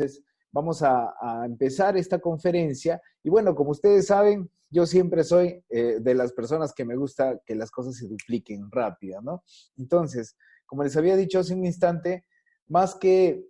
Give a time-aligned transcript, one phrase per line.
[0.00, 3.00] Entonces, vamos a, empezar esta conferencia.
[3.22, 7.38] Y bueno, como ustedes saben, yo siempre soy eh, de las personas que me gusta
[7.44, 9.44] que las cosas se dupliquen rápido, ¿no?
[9.76, 10.36] Entonces,
[10.66, 12.24] como les había dicho hace un instante,
[12.68, 13.44] más que,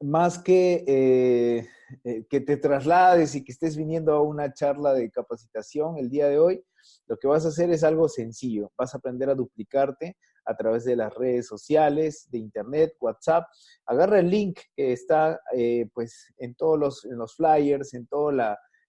[0.00, 1.66] más que, eh,
[2.04, 6.28] eh, que te traslades y que estés viniendo a una charla de capacitación el día
[6.28, 6.64] de hoy,
[7.06, 8.70] lo que vas a hacer es algo sencillo.
[8.76, 10.16] Vas a aprender a duplicarte
[10.48, 13.44] a través de las redes sociales, de internet, WhatsApp.
[13.86, 18.34] Agarra el link que está eh, pues en todos los, los flyers, en todos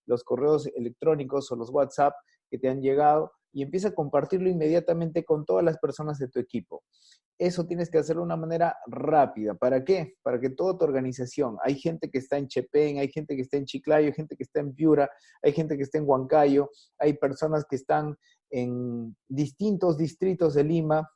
[0.06, 2.14] los correos electrónicos o los WhatsApp
[2.50, 6.40] que te han llegado y empieza a compartirlo inmediatamente con todas las personas de tu
[6.40, 6.84] equipo.
[7.38, 9.54] Eso tienes que hacerlo de una manera rápida.
[9.54, 10.16] ¿Para qué?
[10.22, 13.58] Para que toda tu organización, hay gente que está en Chepén, hay gente que está
[13.58, 15.10] en Chiclayo, hay gente que está en Piura,
[15.42, 18.18] hay gente que está en Huancayo, hay personas que están
[18.50, 21.10] en distintos distritos de Lima,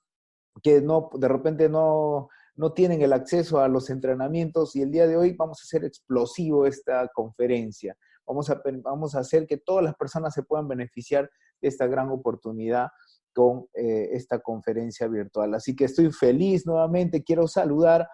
[0.62, 5.08] que no, de repente no, no tienen el acceso a los entrenamientos y el día
[5.08, 7.98] de hoy vamos a hacer explosivo esta conferencia.
[8.26, 11.30] Vamos a, vamos a hacer que todas las personas se puedan beneficiar
[11.62, 12.90] de esta gran oportunidad
[13.34, 15.56] con eh, esta conferencia virtual.
[15.56, 17.24] Así que estoy feliz nuevamente.
[17.24, 18.08] Quiero saludar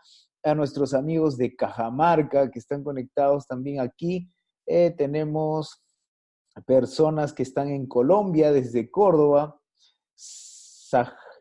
[0.44, 4.31] a nuestros amigos de Cajamarca que están conectados también aquí.
[4.66, 5.83] Eh, tenemos
[6.66, 9.59] personas que están en Colombia, desde Córdoba.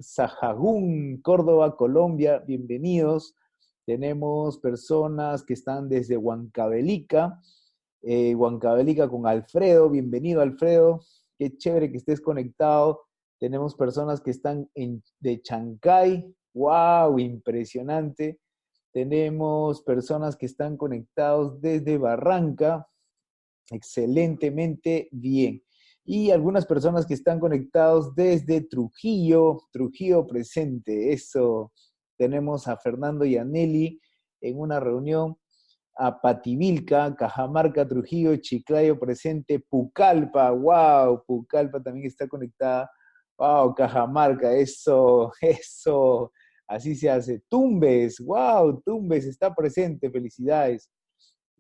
[0.00, 3.34] Sajagún, Córdoba, Colombia, bienvenidos.
[3.84, 7.40] Tenemos personas que están desde Huancavelica,
[8.02, 8.36] eh,
[9.10, 11.00] con Alfredo, bienvenido Alfredo,
[11.36, 13.02] qué chévere que estés conectado.
[13.40, 18.38] Tenemos personas que están en, de Chancay, wow, impresionante.
[18.92, 22.88] Tenemos personas que están conectados desde Barranca,
[23.70, 25.62] excelentemente bien
[26.10, 31.70] y algunas personas que están conectados desde Trujillo, Trujillo presente, eso.
[32.16, 34.00] Tenemos a Fernando y a Nelly
[34.40, 35.36] en una reunión,
[35.98, 42.90] a Pativilca, Cajamarca, Trujillo, Chiclayo presente, Pucalpa, wow, Pucalpa también está conectada,
[43.36, 46.32] wow, Cajamarca, eso, eso,
[46.66, 47.42] así se hace.
[47.50, 50.88] Tumbes, wow, Tumbes está presente, felicidades,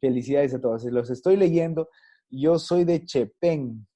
[0.00, 0.84] felicidades a todos.
[0.84, 1.90] Los estoy leyendo,
[2.30, 3.86] yo soy de Chepén,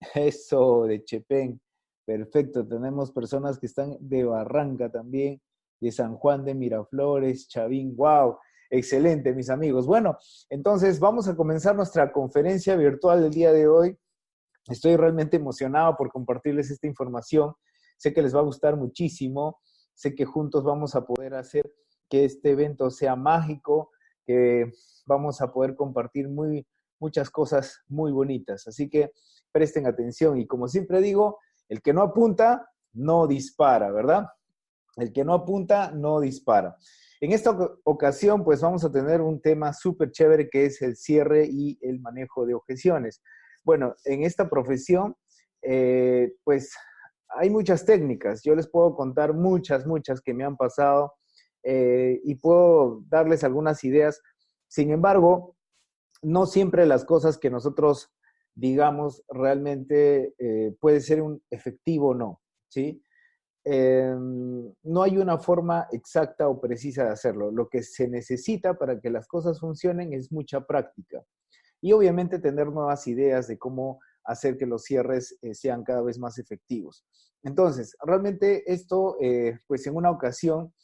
[0.14, 1.60] eso, de Chepén.
[2.04, 2.66] Perfecto.
[2.66, 5.40] Tenemos personas que están de Barranca también,
[5.80, 7.94] de San Juan de Miraflores, Chavín.
[7.96, 8.38] ¡Wow!
[8.70, 9.86] Excelente, mis amigos.
[9.86, 10.16] Bueno,
[10.50, 13.98] entonces vamos a comenzar nuestra conferencia virtual del día de hoy.
[14.68, 17.54] Estoy realmente emocionado por compartirles esta información.
[17.96, 19.58] Sé que les va a gustar muchísimo.
[19.94, 21.70] Sé que juntos vamos a poder hacer
[22.08, 23.90] que este evento sea mágico,
[24.26, 24.70] que
[25.06, 26.66] vamos a poder compartir muy,
[27.00, 28.66] muchas cosas muy bonitas.
[28.66, 29.12] Así que
[29.52, 31.38] presten atención y como siempre digo,
[31.68, 34.26] el que no apunta, no dispara, ¿verdad?
[34.96, 36.76] El que no apunta, no dispara.
[37.20, 41.48] En esta ocasión, pues vamos a tener un tema súper chévere que es el cierre
[41.50, 43.22] y el manejo de objeciones.
[43.64, 45.16] Bueno, en esta profesión,
[45.62, 46.72] eh, pues
[47.28, 48.42] hay muchas técnicas.
[48.42, 51.14] Yo les puedo contar muchas, muchas que me han pasado
[51.64, 54.22] eh, y puedo darles algunas ideas.
[54.68, 55.56] Sin embargo,
[56.22, 58.12] no siempre las cosas que nosotros
[58.58, 63.00] digamos realmente eh, puede ser un efectivo o no, ¿sí?
[63.64, 67.52] Em, no hay una forma exacta o precisa de hacerlo.
[67.52, 71.22] Lo que se necesita para que las cosas funcionen es mucha práctica
[71.80, 76.18] y obviamente tener nuevas ideas de cómo hacer que los cierres eh, sean cada vez
[76.18, 77.04] más efectivos.
[77.44, 80.74] Entonces, realmente esto, eh, pues en una ocasión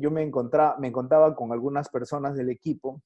[0.00, 3.00] yo me, encontraba, me encontraba con algunas personas del equipo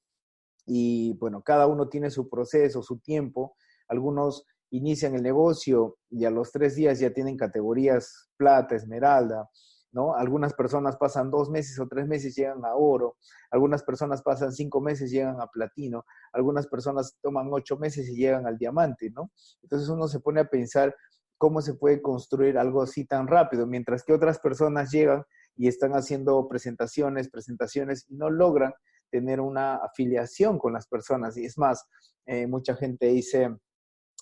[0.67, 3.55] y bueno, cada uno tiene su proceso, su tiempo.
[3.95, 9.49] Algunos inician el negocio y a los tres días ya tienen categorías plata, esmeralda,
[9.93, 10.17] ¿no?
[10.17, 13.17] Algunas personas pasan dos meses o tres meses llegan a oro,
[13.53, 18.47] algunas personas pasan cinco meses llegan a platino, algunas personas toman ocho meses y llegan
[18.47, 19.31] al diamante, ¿no?
[19.63, 20.95] Entonces uno se pone a pensar
[21.39, 25.23] cómo se puede construir algo así tan rápido, mientras que otras personas llegan
[25.57, 28.73] y están haciendo presentaciones, presentaciones y no logran
[29.11, 31.37] tener una afiliación con las personas.
[31.37, 31.87] Y es más,
[32.27, 33.57] eh, mucha gente dice,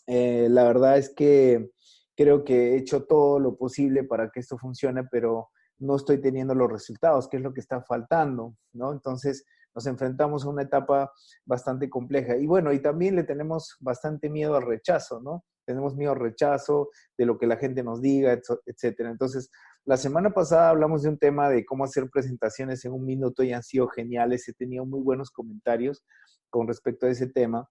[0.07, 1.71] eh, la verdad es que
[2.17, 6.55] creo que he hecho todo lo posible para que esto funcione, pero no estoy teniendo
[6.55, 8.93] los resultados, que es lo que está faltando, ¿no?
[8.93, 9.45] Entonces
[9.75, 11.11] nos enfrentamos a una etapa
[11.45, 12.37] bastante compleja.
[12.37, 15.45] Y bueno, y también le tenemos bastante miedo al rechazo, ¿no?
[15.65, 19.11] Tenemos miedo al rechazo de lo que la gente nos diga, etcétera.
[19.11, 19.51] Entonces,
[19.85, 23.53] la semana pasada hablamos de un tema de cómo hacer presentaciones en un minuto y
[23.53, 24.47] han sido geniales.
[24.49, 26.05] He tenido muy buenos comentarios
[26.51, 27.69] con respecto a ese tema.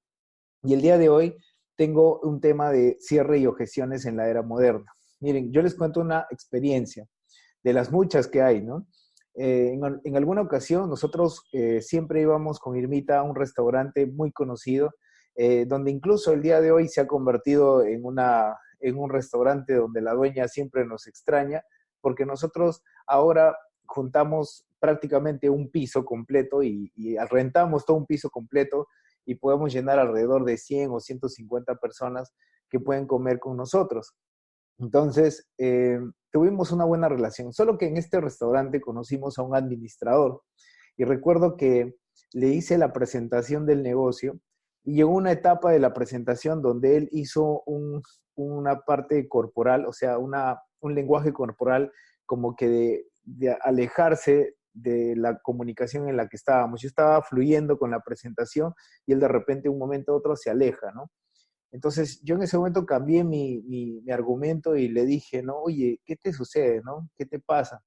[0.64, 1.36] Y el día de hoy
[1.82, 4.94] tengo un tema de cierre y objeciones en la era moderna.
[5.20, 7.08] Miren, yo les cuento una experiencia
[7.64, 8.86] de las muchas que hay, ¿no?
[9.34, 14.92] eh, en, alguna ocasión nosotros eh, siempre íbamos con Irmita a un restaurante muy conocido,
[15.36, 19.74] eh, donde incluso el día de hoy se ha convertido en, una, en un restaurante
[19.74, 21.64] donde la dueña siempre nos extraña,
[22.00, 23.58] porque nosotros ahora
[23.88, 28.88] juntamos prácticamente un piso completo y, y rentamos todo un piso completo
[29.26, 32.34] y podemos llenar alrededor de 100 o 150 personas
[32.70, 34.16] que pueden comer con nosotros.
[34.80, 36.00] Entonces, eh,
[36.32, 40.42] tuvimos una buena relación, solo que en este restaurante conocimos a un administrador
[40.98, 41.96] y recuerdo que
[42.34, 44.40] le hice la presentación del negocio
[44.84, 47.64] y llegó una etapa de la presentación donde él hizo
[48.36, 51.92] una parte corporal, o sea, una, un lenguaje corporal
[52.26, 56.82] como que de alejarse de la comunicación en la que estábamos.
[56.82, 58.74] Yo estaba fluyendo con la presentación
[59.06, 61.12] y él de repente un momento a otro se aleja, ¿no?
[61.72, 65.58] Entonces yo en ese momento cambié mi, mi, argumento y le dije, ¿no?
[65.58, 67.10] Oye, ¿qué te sucede, no?
[67.18, 67.82] ¿Qué te pasa?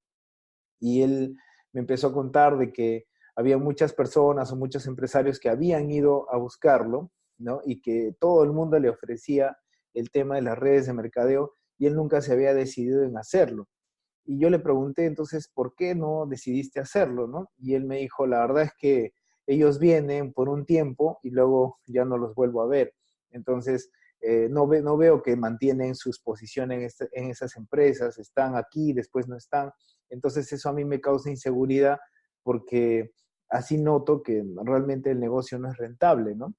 [0.80, 1.36] Y él
[1.72, 3.04] me empezó a contar de que
[3.36, 7.60] había muchas personas o muchos empresarios que habían ido a buscarlo, ¿no?
[7.64, 9.56] Y que todo el mundo le ofrecía
[9.92, 13.68] el tema de las redes de mercadeo y él nunca se había decidido en hacerlo.
[14.24, 17.50] Y yo le pregunté entonces, ¿por qué no decidiste hacerlo, no?
[17.58, 19.12] Y él me dijo, la verdad es que
[19.46, 22.94] ellos vienen por un tiempo y luego ya no los vuelvo a ver.
[23.30, 23.90] Entonces,
[24.20, 28.94] eh, no, no veo que mantienen sus posiciones en, este, en esas empresas, están aquí,
[28.94, 29.70] después no están.
[30.08, 31.98] Entonces, eso a mí me causa inseguridad
[32.42, 33.12] porque
[33.50, 36.54] así noto que realmente el negocio no es rentable, ¿no?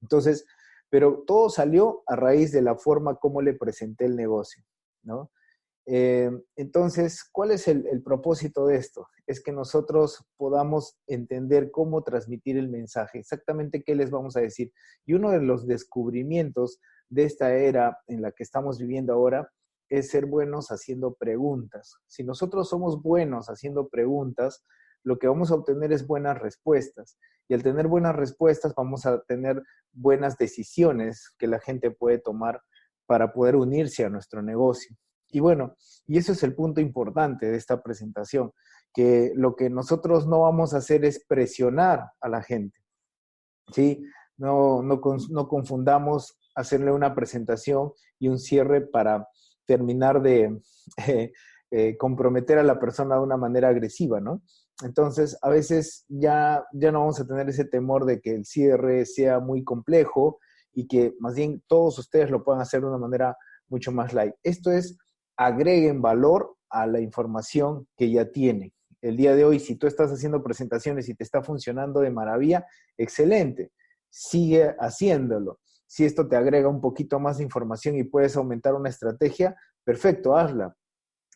[0.00, 0.46] Entonces,
[0.88, 4.62] pero todo salió a raíz de la forma como le presenté el negocio,
[5.02, 5.32] ¿no?
[5.86, 9.08] Eh, entonces, ¿cuál es el, propósito de esto?
[9.26, 14.72] Es que nosotros podamos entender cómo transmitir el mensaje, exactamente qué les vamos a decir.
[15.04, 19.50] Y uno de los descubrimientos de esta era en la que estamos viviendo ahora
[19.90, 21.96] es ser buenos haciendo preguntas.
[22.06, 24.64] Si nosotros somos buenos haciendo preguntas,
[25.04, 27.18] lo que vamos a obtener es buenas respuestas.
[27.46, 32.62] Y al tener buenas respuestas, vamos a tener buenas decisiones que la gente puede tomar
[33.06, 34.96] para poder unirse a nuestro negocio.
[35.34, 35.74] Y bueno,
[36.06, 38.52] y eso es el punto importante de esta presentación,
[38.94, 42.78] que lo que nosotros no vamos a hacer es presionar a la gente.
[43.72, 44.04] ¿sí?
[44.36, 45.00] No, no,
[45.30, 47.90] no confundamos hacerle una presentación
[48.20, 49.26] y un cierre para
[49.66, 50.60] terminar de
[51.72, 54.40] eh, comprometer a la persona de una manera agresiva, ¿no?
[54.84, 59.04] Entonces, a veces ya, ya no vamos a tener ese temor de que el cierre
[59.04, 60.38] sea muy complejo
[60.72, 63.36] y que más bien todos ustedes lo puedan hacer de una manera
[63.68, 64.34] mucho más light.
[64.44, 64.96] Esto es
[65.36, 68.72] agreguen valor a la información que ya tienen.
[69.00, 72.66] El día de hoy, si tú estás haciendo presentaciones y te está funcionando de maravilla,
[72.96, 73.70] excelente.
[74.08, 75.60] Sigue haciéndolo.
[75.86, 79.54] Si esto te agrega un poquito más de información y puedes aumentar una estrategia,
[79.84, 80.74] perfecto, hazla.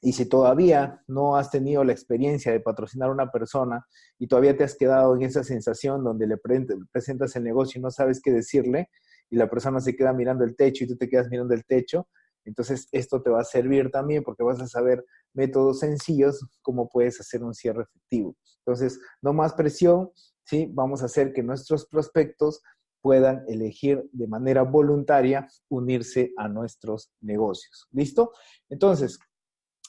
[0.00, 3.85] Y si todavía no has tenido la experiencia de patrocinar a una persona
[4.19, 7.91] y todavía te has quedado en esa sensación donde le presentas el negocio y no
[7.91, 8.91] sabes qué decirle
[9.29, 12.09] y la persona se queda mirando el techo y tú te quedas mirando el techo,
[12.49, 15.05] entonces, esto te va a servir también porque vas a saber
[15.35, 18.35] métodos sencillos cómo puedes hacer un cierre efectivo.
[18.65, 20.11] Entonces, no más presión,
[20.45, 20.71] ¿sí?
[20.73, 22.62] Vamos a hacer que nuestros prospectos
[23.03, 27.87] puedan elegir de manera voluntaria unirse a nuestros negocios.
[27.93, 28.33] ¿Listo?
[28.71, 29.19] Entonces,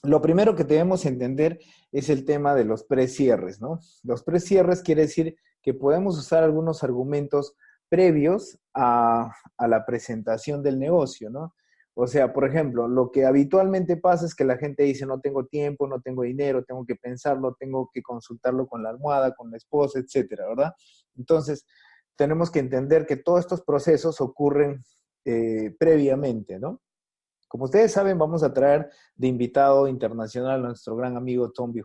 [0.04, 1.60] lo primero que debemos entender
[1.92, 3.80] es el tema de los precierres, ¿no?
[4.04, 7.56] Los precierres quiere decir que podemos usar algunos argumentos
[7.88, 11.54] previos a, a la presentación del negocio, ¿no?
[12.01, 15.48] O sea, por ejemplo, lo que habitualmente pasa es que la gente dice, no tengo
[15.48, 19.58] tiempo, no tengo dinero, tengo que pensarlo, tengo que consultarlo con la almohada, con la
[19.58, 20.72] esposa, etcétera, ¿verdad?
[21.18, 21.65] Entonces,
[22.15, 24.82] tenemos que entender que todos estos procesos ocurren
[25.25, 26.79] eh, previamente, ¿no?
[27.50, 31.84] Como ustedes saben, vamos a traer de invitado internacional a nuestro gran amigo Tom B.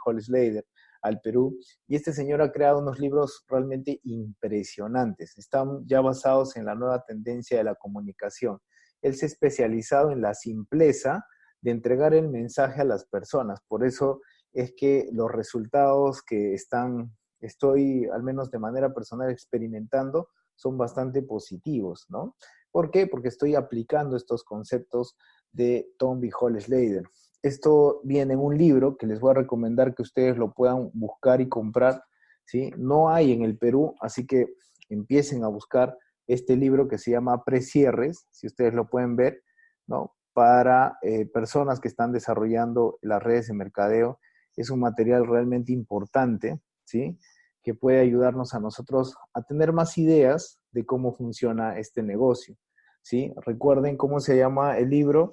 [1.02, 1.59] Al Perú.
[1.88, 5.37] Y este señor ha creado unos libros realmente impresionantes.
[5.38, 8.61] Están ya basados en la nueva tendencia de la comunicación
[9.04, 11.26] él se ha especializado en la simpleza
[11.61, 13.61] de entregar el mensaje a las personas.
[13.68, 20.28] Por eso es que los resultados que están, estoy al menos de manera personal experimentando,
[20.56, 22.34] son bastante positivos, ¿no?
[22.70, 23.06] ¿Por qué?
[23.06, 25.16] Porque estoy aplicando estos conceptos
[25.52, 26.30] de Tom B.
[26.40, 27.04] Hall Slater.
[27.42, 31.42] Esto viene en un libro que les voy a recomendar que ustedes lo puedan buscar
[31.42, 32.02] y comprar,
[32.46, 32.73] ¿sí?
[32.78, 34.54] No hay en el Perú, así que
[34.88, 39.43] empiecen a buscar este libro que se llama Precierres, si ustedes lo pueden ver,
[39.87, 40.14] ¿no?
[40.33, 44.19] Para eh, personas que están desarrollando las redes de mercadeo.
[44.57, 47.19] Es un material realmente importante, ¿sí?
[47.62, 52.57] Que puede ayudarnos a nosotros a tener más ideas de cómo funciona este negocio,
[53.02, 53.33] ¿sí?
[53.45, 55.31] Recuerden cómo se llama el libro,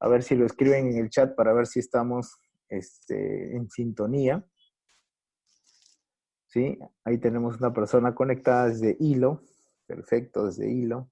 [0.00, 4.44] a ver si lo escriben en el chat para ver si estamos este, en sintonía.
[6.52, 6.78] ¿sí?
[7.04, 9.42] Ahí tenemos una persona conectada desde hilo,
[9.92, 11.10] perfecto, desde hilo,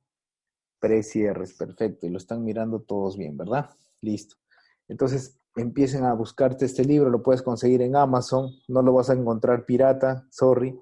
[0.79, 3.69] precierres, perfecto, y lo están mirando todos bien, ¿verdad?
[4.01, 4.37] Listo.
[4.89, 9.15] Entonces, empiecen a buscarte este libro, lo puedes conseguir en Amazon, no lo vas a
[9.15, 10.79] encontrar pirata, sorry,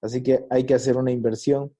[0.00, 1.74] así que hay que hacer una inversión.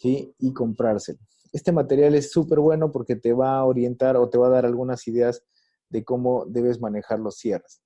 [0.00, 1.18] Y comprárselo.
[1.52, 4.64] Este material es súper bueno porque te va a orientar o te va a dar
[4.64, 5.42] algunas ideas
[5.88, 7.82] de cómo debes manejar los cierres.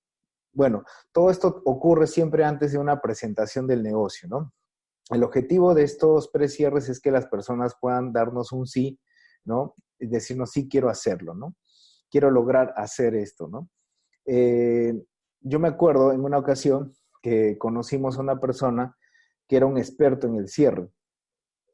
[0.53, 4.53] Bueno, todo esto ocurre siempre antes de una presentación del negocio, ¿no?
[5.13, 8.99] El objetivo de estos precierres es que las personas puedan darnos un sí,
[9.45, 9.75] ¿no?
[9.99, 11.55] Y decirnos, sí, quiero hacerlo, ¿no?
[12.11, 13.69] Quiero lograr hacer esto, ¿no?
[14.27, 14.95] Eh,
[15.41, 16.93] yo me acuerdo en una ocasión
[17.23, 18.97] que conocimos a una persona
[19.49, 20.89] que era un experto en el cierre.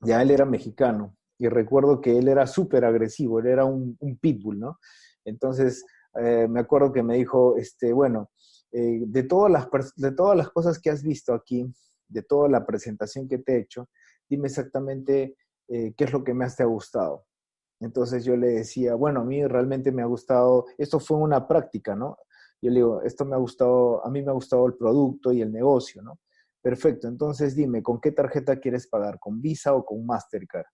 [0.01, 4.59] Ya él era mexicano y recuerdo que él era súper agresivo, él era un, pitbull,
[4.59, 4.79] ¿no?
[5.25, 5.85] Entonces,
[6.21, 8.31] eh, me acuerdo que me dijo, este, bueno,
[8.73, 11.73] eh, de, todas las, de todas las cosas que has visto aquí,
[12.09, 13.89] de toda la presentación que te he hecho,
[14.29, 15.37] dime exactamente
[15.69, 17.27] eh, qué es lo que más te ha gustado.
[17.81, 21.95] Entonces yo le decía, bueno, a mí realmente me ha gustado, esto fue una práctica,
[21.95, 22.17] ¿no?
[22.61, 25.43] Yo le digo, esto me ha gustado, a mí me ha gustado el producto y
[25.43, 26.19] el negocio, ¿no?
[26.61, 29.21] Perfecto, entonces dime, ¿con qué tarjeta quieres pagar?
[29.21, 30.67] ¿Con Visa o con Mastercard?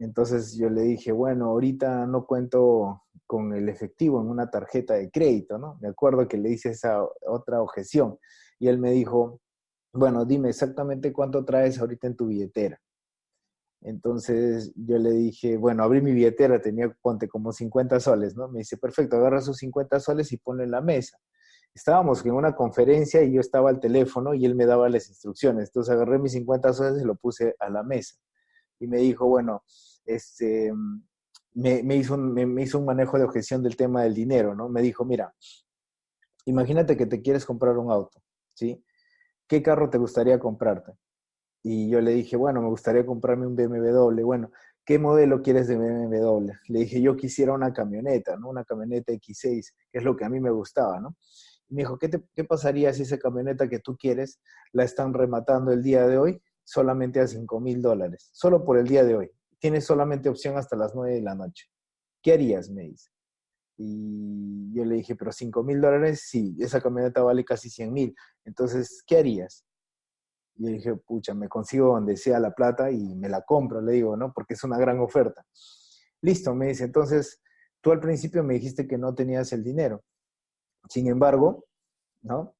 [0.00, 5.10] Entonces yo le dije, bueno, ahorita no cuento con el efectivo en una tarjeta de
[5.10, 5.78] crédito, ¿no?
[5.80, 6.98] Me acuerdo que le hice esa
[7.28, 8.18] otra objeción
[8.58, 9.40] y él me dijo,
[9.92, 12.80] bueno, dime exactamente cuánto traes ahorita en tu billetera.
[13.82, 18.48] Entonces yo le dije, bueno, abrí mi billetera, tenía, ponte, como 50 soles, ¿no?
[18.48, 21.18] Me dice, perfecto, agarra esos 50 soles y ponlo en la mesa.
[21.74, 25.68] Estábamos en una conferencia y yo estaba al teléfono y él me daba las instrucciones.
[25.68, 28.16] Entonces agarré mis 50 soles y lo puse a la mesa.
[28.78, 29.64] Y me dijo, bueno,
[30.04, 30.72] este,
[31.54, 34.68] me, hizo un, me, hizo un manejo de objeción del tema del dinero, ¿no?
[34.68, 35.34] Me dijo, mira,
[36.44, 38.22] imagínate que te quieres comprar un auto,
[38.54, 38.82] ¿sí?
[39.52, 40.92] ¿Qué carro te gustaría comprarte?
[41.62, 44.22] Y yo le dije, bueno, me gustaría comprarme un BMW.
[44.24, 44.50] Bueno,
[44.82, 46.52] ¿qué modelo quieres de BMW?
[46.68, 48.48] Le dije, yo quisiera una camioneta, ¿no?
[48.48, 51.18] Una camioneta X6, que es lo que a mí me gustaba, ¿no?
[51.68, 54.40] Y me dijo, ¿qué, ¿qué pasaría si esa camioneta que tú quieres
[54.72, 58.30] la están rematando el día de hoy solamente a 5 mil dólares?
[58.32, 61.66] Solo por el día de hoy tienes solamente opción hasta las 9 de la noche.
[62.22, 62.70] ¿Qué harías?
[62.70, 63.11] Me dice.
[63.84, 68.14] Y yo le dije, pero 5 mil dólares, sí, esa camioneta vale casi 100 mil.
[68.44, 69.64] Entonces, ¿qué harías?
[70.54, 73.94] Y le dije, pucha, me consigo donde sea la plata y me la compro, le
[73.94, 74.32] digo, ¿no?
[74.32, 75.44] Porque es una gran oferta.
[76.20, 77.42] Listo, me dice, entonces,
[77.80, 80.04] tú al principio me dijiste que no tenías el dinero.
[80.88, 81.64] Sin embargo,
[82.20, 82.54] ¿no?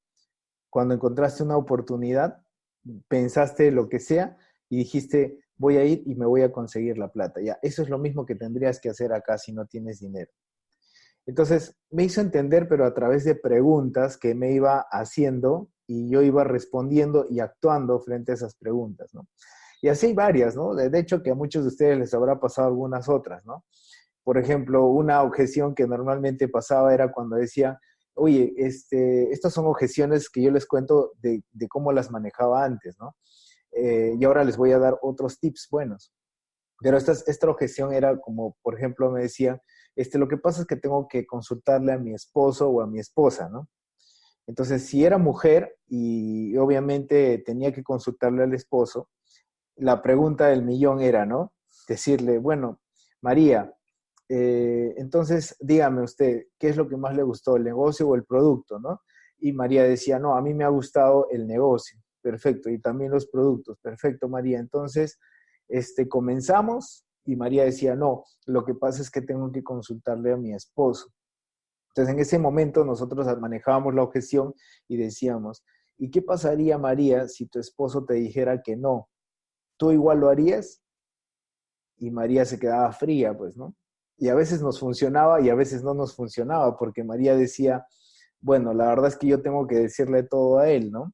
[0.70, 2.44] Cuando encontraste una oportunidad,
[3.06, 4.36] pensaste lo que sea
[4.68, 7.40] y dijiste, voy a ir y me voy a conseguir la plata.
[7.40, 10.32] Ya, eso es lo mismo que tendrías que hacer acá si no tienes dinero.
[11.26, 16.22] Entonces, me hizo entender, pero a través de preguntas que me iba haciendo y yo
[16.22, 19.26] iba respondiendo y actuando frente a esas preguntas, ¿no?
[19.80, 20.74] Y así hay varias, ¿no?
[20.74, 23.64] De hecho, que a muchos de ustedes les habrá pasado algunas otras, ¿no?
[24.22, 27.80] Por ejemplo, una objeción que normalmente pasaba era cuando decía,
[28.14, 33.16] oye, este, estas son objeciones que yo les cuento de, cómo las manejaba antes, ¿no?
[33.72, 36.12] Eh, y ahora les voy a dar otros tips buenos.
[36.80, 39.60] Pero esta, esta objeción era como, por ejemplo, me decía,
[39.96, 42.98] este, lo que pasa es que tengo que consultarle a mi esposo o a mi
[42.98, 43.68] esposa, ¿no?
[44.46, 49.08] Entonces, si era mujer y obviamente tenía que consultarle al esposo,
[49.76, 51.52] la pregunta del millón era, ¿no?
[51.88, 52.80] Decirle, bueno,
[53.20, 53.72] María,
[54.28, 58.24] eh, entonces dígame usted, ¿qué es lo que más le gustó, el negocio o el
[58.24, 59.02] producto, ¿no?
[59.38, 63.26] Y María decía, no, a mí me ha gustado el negocio perfecto, y también los
[63.26, 64.58] productos, perfecto, María.
[64.58, 65.18] Entonces,
[65.68, 70.36] este, comenzamos y María decía, no, lo que pasa es que tengo que consultarle a
[70.36, 71.12] mi esposo.
[71.88, 74.54] Entonces, en ese momento nosotros manejábamos la objeción
[74.88, 75.64] y decíamos,
[75.98, 79.08] ¿y qué pasaría, María, si tu esposo te dijera que no?
[79.76, 80.82] ¿Tú igual lo harías?
[81.98, 83.74] Y María se quedaba fría, pues, ¿no?
[84.16, 87.86] Y a veces nos funcionaba y a veces no nos funcionaba, porque María decía,
[88.40, 91.12] bueno, la verdad es que yo tengo que decirle todo a él, ¿no?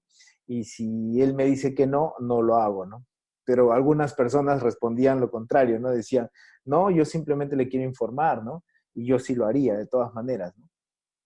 [0.49, 3.05] y si él me dice que no, no lo hago, ¿no?
[3.49, 5.89] Pero algunas personas respondían lo contrario, ¿no?
[5.89, 6.29] Decían,
[6.67, 8.63] no, yo simplemente le quiero informar, ¿no?
[8.93, 10.69] Y yo sí lo haría, de todas maneras, ¿no?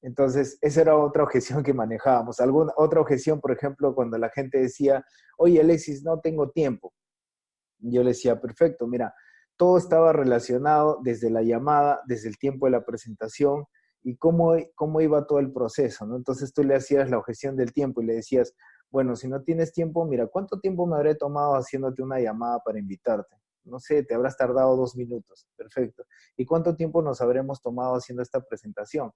[0.03, 2.39] Entonces, esa era otra objeción que manejábamos.
[2.39, 5.05] Alguna, otra objeción, por ejemplo, cuando la gente decía,
[5.37, 6.95] oye, Alexis, no tengo tiempo.
[7.81, 9.13] Yo le decía, perfecto, mira,
[9.57, 13.65] todo estaba relacionado desde la llamada, desde el tiempo de la presentación
[14.05, 16.15] y cómo, cómo iba todo el proceso, ¿no?
[16.15, 18.55] Entonces tú le hacías la objeción del tiempo y le decías,
[18.93, 22.79] bueno, si no tienes tiempo, mira, ¿cuánto tiempo me habré tomado haciéndote una llamada para
[22.79, 23.37] invitarte?
[23.65, 25.49] No sé, te habrás tardado dos minutos.
[25.57, 26.05] Perfecto.
[26.37, 29.11] ¿Y cuánto tiempo nos habremos tomado haciendo esta presentación?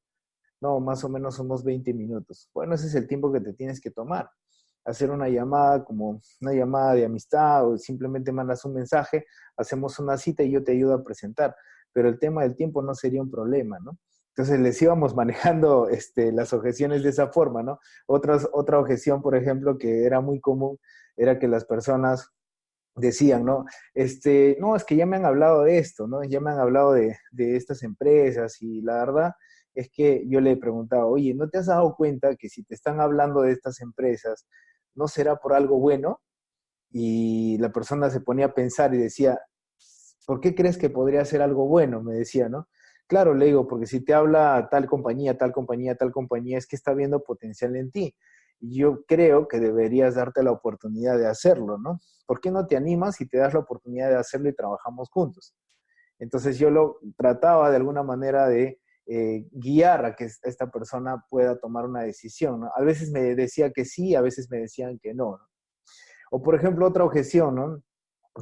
[0.63, 2.49] No, más o menos unos 20 minutos.
[2.55, 4.31] Bueno, ese es el tiempo que te tienes que tomar.
[4.85, 10.17] hacer una llamada como una llamada de amistad o simplemente mandas un mensaje, hacemos una
[10.17, 11.55] cita y yo te ayudo a presentar.
[11.93, 13.99] Pero el tema del tiempo no sería un problema, ¿no?
[14.37, 17.81] Entonces les íbamos manejando este, las objeciones de esa forma, ¿no?
[18.07, 20.79] Otras, otra objeción, por ejemplo, que era muy común,
[21.17, 22.31] era que las personas
[22.95, 23.65] decían, ¿no?
[23.95, 26.23] Este, no, es que ya me han hablado de esto, ¿no?
[26.25, 29.33] Ya me han hablado de, de estas empresas y la verdad
[29.75, 32.75] es que yo le he preguntado, oye, ¿no te has dado cuenta que si te
[32.75, 34.47] están hablando de estas empresas,
[34.95, 36.21] no será por algo bueno?
[36.91, 39.39] Y la persona se ponía a pensar y decía,
[40.27, 42.03] ¿por qué crees que podría ser algo bueno?
[42.03, 42.69] Me decía, ¿no?
[43.09, 46.77] Claro, le digo, porque si te habla tal compañía, tal compañía, tal compañía, es que
[46.77, 48.17] está viendo potencial en ti.
[48.59, 52.01] Yo creo que deberías darte la oportunidad de hacerlo, ¿no?
[52.27, 55.55] ¿Por qué no te animas y te das la oportunidad de hacerlo y trabajamos juntos?
[56.19, 61.59] Entonces yo lo trataba de alguna manera de eh, guiar a que esta persona pueda
[61.59, 62.61] tomar una decisión.
[62.63, 62.71] ¿no?
[62.75, 65.45] A veces me decía que sí, a veces me decían que no, no.
[66.33, 67.83] O por ejemplo, otra objeción, ¿no?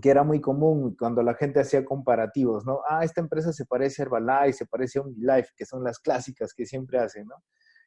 [0.01, 2.81] Que era muy común cuando la gente hacía comparativos, ¿no?
[2.89, 6.53] Ah, esta empresa se parece a Herbalife, se parece a OmniLife, que son las clásicas
[6.53, 7.37] que siempre hacen, ¿no?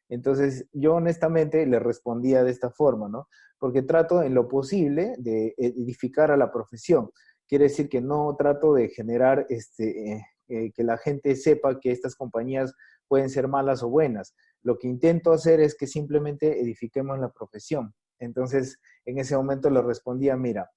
[0.08, 3.28] Entonces, yo honestamente le respondía de esta forma, ¿no?
[3.58, 7.10] Porque trato en lo posible de edificar a la profesión.
[7.46, 11.90] Quiere decir que no trato de generar este, eh, eh, que la gente sepa que
[11.90, 12.74] estas compañías
[13.06, 14.34] pueden ser malas o buenas.
[14.62, 17.94] Lo que intento hacer es que simplemente edifiquemos la profesión.
[18.18, 20.70] Entonces, en ese momento le respondía, mira,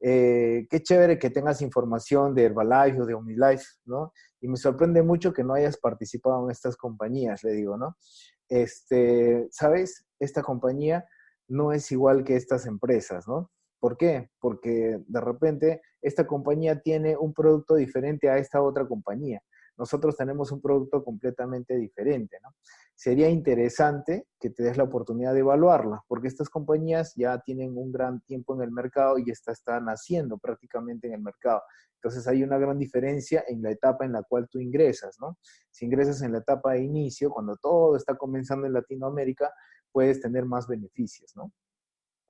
[0.00, 4.12] eh, qué chévere que tengas información de Herbalife o de OmniLife, ¿no?
[4.40, 7.96] Y me sorprende mucho que no hayas participado en estas compañías, le digo, ¿no?
[8.48, 10.06] Este, ¿sabes?
[10.18, 11.04] Esta compañía
[11.48, 13.50] no es igual que estas empresas, ¿no?
[13.80, 14.30] ¿Por qué?
[14.40, 19.42] Porque de repente esta compañía tiene un producto diferente a esta otra compañía.
[19.76, 22.50] Nosotros tenemos un producto completamente diferente, ¿no?
[22.94, 27.92] Sería interesante que te des la oportunidad de evaluarla, porque estas compañías ya tienen un
[27.92, 31.62] gran tiempo en el mercado y está naciendo prácticamente en el mercado.
[31.96, 35.38] Entonces hay una gran diferencia en la etapa en la cual tú ingresas, ¿no?
[35.70, 39.52] Si ingresas en la etapa de inicio, cuando todo está comenzando en Latinoamérica,
[39.92, 41.52] puedes tener más beneficios, ¿no?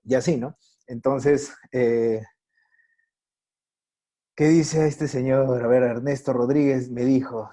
[0.03, 0.57] Y así, ¿no?
[0.87, 2.23] Entonces, eh,
[4.37, 5.63] ¿qué dice este señor?
[5.63, 7.51] A ver, Ernesto Rodríguez me dijo,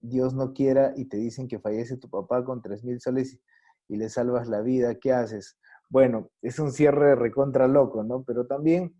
[0.00, 3.40] Dios no quiera y te dicen que fallece tu papá con tres mil soles
[3.88, 5.58] y le salvas la vida, ¿qué haces?
[5.90, 8.22] Bueno, es un cierre recontra loco, ¿no?
[8.22, 8.94] Pero también,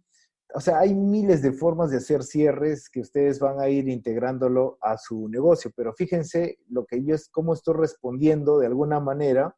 [0.52, 4.78] o sea, hay miles de formas de hacer cierres que ustedes van a ir integrándolo
[4.80, 9.56] a su negocio, pero fíjense lo que yo es, cómo estoy respondiendo de alguna manera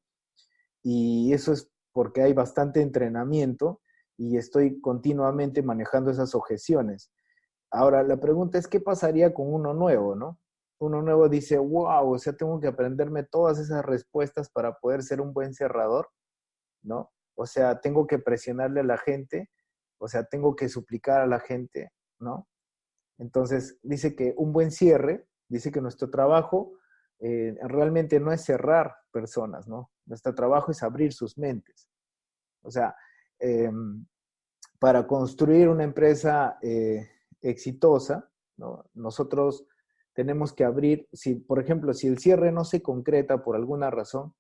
[0.83, 3.81] y eso es porque hay bastante entrenamiento
[4.19, 7.11] y estoy continuamente manejando esas objeciones.
[7.75, 10.39] Ahora, la pregunta es, ¿qué pasaría con uno nuevo, no?
[10.79, 15.21] Uno nuevo dice, wow, o sea, tengo que aprenderme todas esas respuestas para poder ser
[15.21, 16.09] un buen cerrador,
[16.83, 17.13] ¿no?
[17.37, 19.51] O sea, tengo que presionarle a la gente,
[19.99, 22.49] o sea, tengo que suplicar a la gente, ¿no?
[23.19, 26.73] Entonces, dice que un buen cierre, dice que nuestro trabajo
[27.21, 29.91] eh, realmente no es cerrar personas, ¿no?
[30.07, 31.89] Nuestro trabajo es abrir sus mentes.
[32.63, 32.95] O sea,
[33.39, 34.07] Em,
[34.79, 37.09] para construir una empresa eh,
[37.45, 38.31] exitosa,
[38.95, 39.67] nosotros
[40.15, 44.35] tenemos que abrir, si, por ejemplo, si el cierre no se concreta por alguna razón,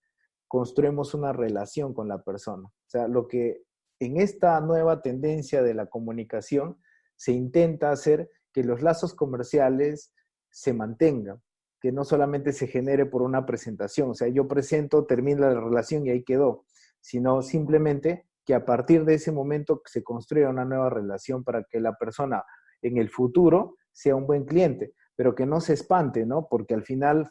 [0.46, 2.68] construimos una relación con la persona.
[2.68, 3.64] O sea, lo que
[3.98, 6.78] en esta nueva tendencia de la comunicación
[7.16, 10.12] se intenta hacer que los lazos comerciales
[10.50, 11.42] se mantengan,
[11.80, 16.06] que no solamente se genere por una presentación, o sea, yo presento, termina la relación
[16.06, 16.64] y ahí quedó,
[17.00, 21.80] sino simplemente que a partir de ese momento se construya una nueva relación para que
[21.80, 22.44] la persona
[22.85, 26.47] en el futuro sea un buen cliente, pero que no se espante, ¿no?
[26.49, 27.31] Porque al final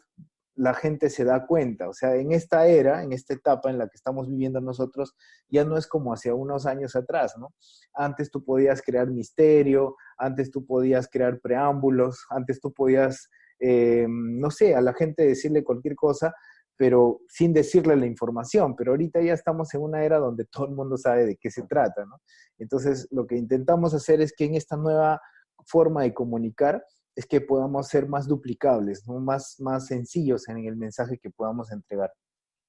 [0.56, 3.88] la gente se da cuenta, o sea, en esta era, en esta etapa en la
[3.88, 5.16] que estamos viviendo nosotros,
[5.50, 7.54] ya no es como hace unos años atrás, ¿no?
[7.94, 14.52] Antes tú podías crear misterio, antes tú podías crear preámbulos, antes tú podías, eh, no
[14.52, 16.34] sé, a la gente decirle cualquier cosa
[16.76, 18.76] pero sin decirle la información.
[18.76, 21.63] Pero ahorita ya estamos en una era donde todo el mundo sabe de qué se
[21.63, 22.22] trata, ¿no?
[22.58, 25.22] Entonces, lo que intentamos hacer es que en esta nueva
[25.65, 26.84] forma de comunicar
[27.15, 32.12] es que podamos ser más duplicables, más, más sencillos en el mensaje que podamos entregar.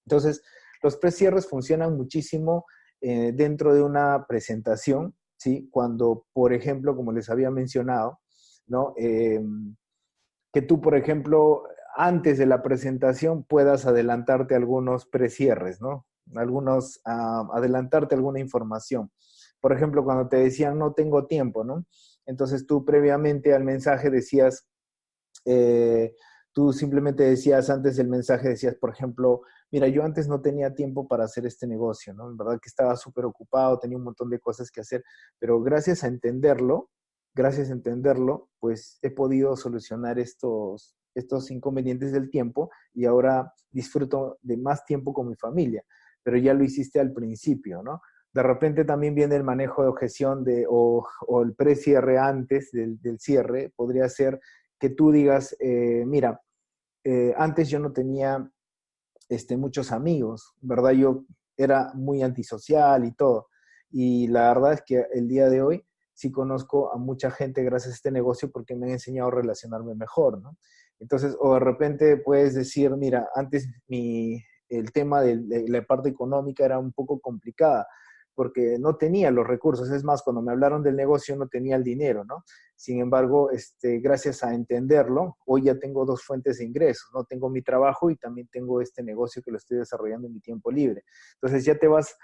[0.06, 0.42] Entonces,
[0.82, 2.66] los precierres funcionan muchísimo
[3.00, 5.68] eh, dentro de una presentación, ¿sí?
[5.70, 8.20] Cuando, por ejemplo, como les había mencionado,
[8.66, 8.92] ¿no?
[8.96, 9.76] Em,
[10.52, 11.64] que tú, por ejemplo,
[11.96, 16.06] antes de la presentación puedas adelantarte algunos precierres, ¿no?
[16.34, 19.10] Algunos, ah, adelantarte alguna información.
[19.60, 21.86] Por ejemplo, cuando te decían no tengo tiempo, ¿no?
[22.26, 24.66] Entonces tú previamente al mensaje decías,
[25.44, 26.14] eh,
[26.52, 31.08] tú simplemente decías antes del mensaje, decías, por ejemplo, mira, yo antes no tenía tiempo
[31.08, 32.30] para hacer este negocio, ¿no?
[32.30, 35.02] En verdad que estaba súper ocupado, tenía un montón de cosas que hacer,
[35.38, 36.90] pero gracias a entenderlo,
[37.34, 44.38] gracias a entenderlo, pues he podido solucionar estos, estos inconvenientes del tiempo y ahora disfruto
[44.42, 45.84] de más tiempo con mi familia,
[46.22, 48.00] pero ya lo hiciste al principio, ¿no?
[48.34, 51.06] De repente también viene el manejo de objeción de, o,
[51.42, 54.40] el precierre antes del, cierre, podría ser
[54.78, 56.42] que tú digas, eh, mira,
[57.04, 58.50] eh, antes yo no tenía
[59.28, 60.90] este, muchos amigos, ¿verdad?
[60.90, 61.24] Yo
[61.56, 63.48] era muy antisocial y todo.
[63.90, 67.92] Y la verdad es que el día de hoy sí conozco a mucha gente gracias
[67.92, 70.56] a este negocio porque me han enseñado a relacionarme mejor, ¿no?
[70.98, 76.64] Entonces, o de repente puedes decir, mira, antes mi, el tema de, la parte económica
[76.64, 77.86] era un poco complicada
[78.34, 79.90] porque no tenía los recursos.
[79.90, 82.44] Es más, cuando me hablaron del negocio no tenía el dinero, ¿no?
[82.76, 87.24] Sin embargo, este, gracias a entenderlo, hoy ya tengo dos fuentes de ingresos, ¿no?
[87.24, 90.70] Tengo mi trabajo y también tengo este negocio que lo estoy desarrollando en mi tiempo
[90.70, 91.04] libre.
[91.34, 92.16] Entonces ya te vas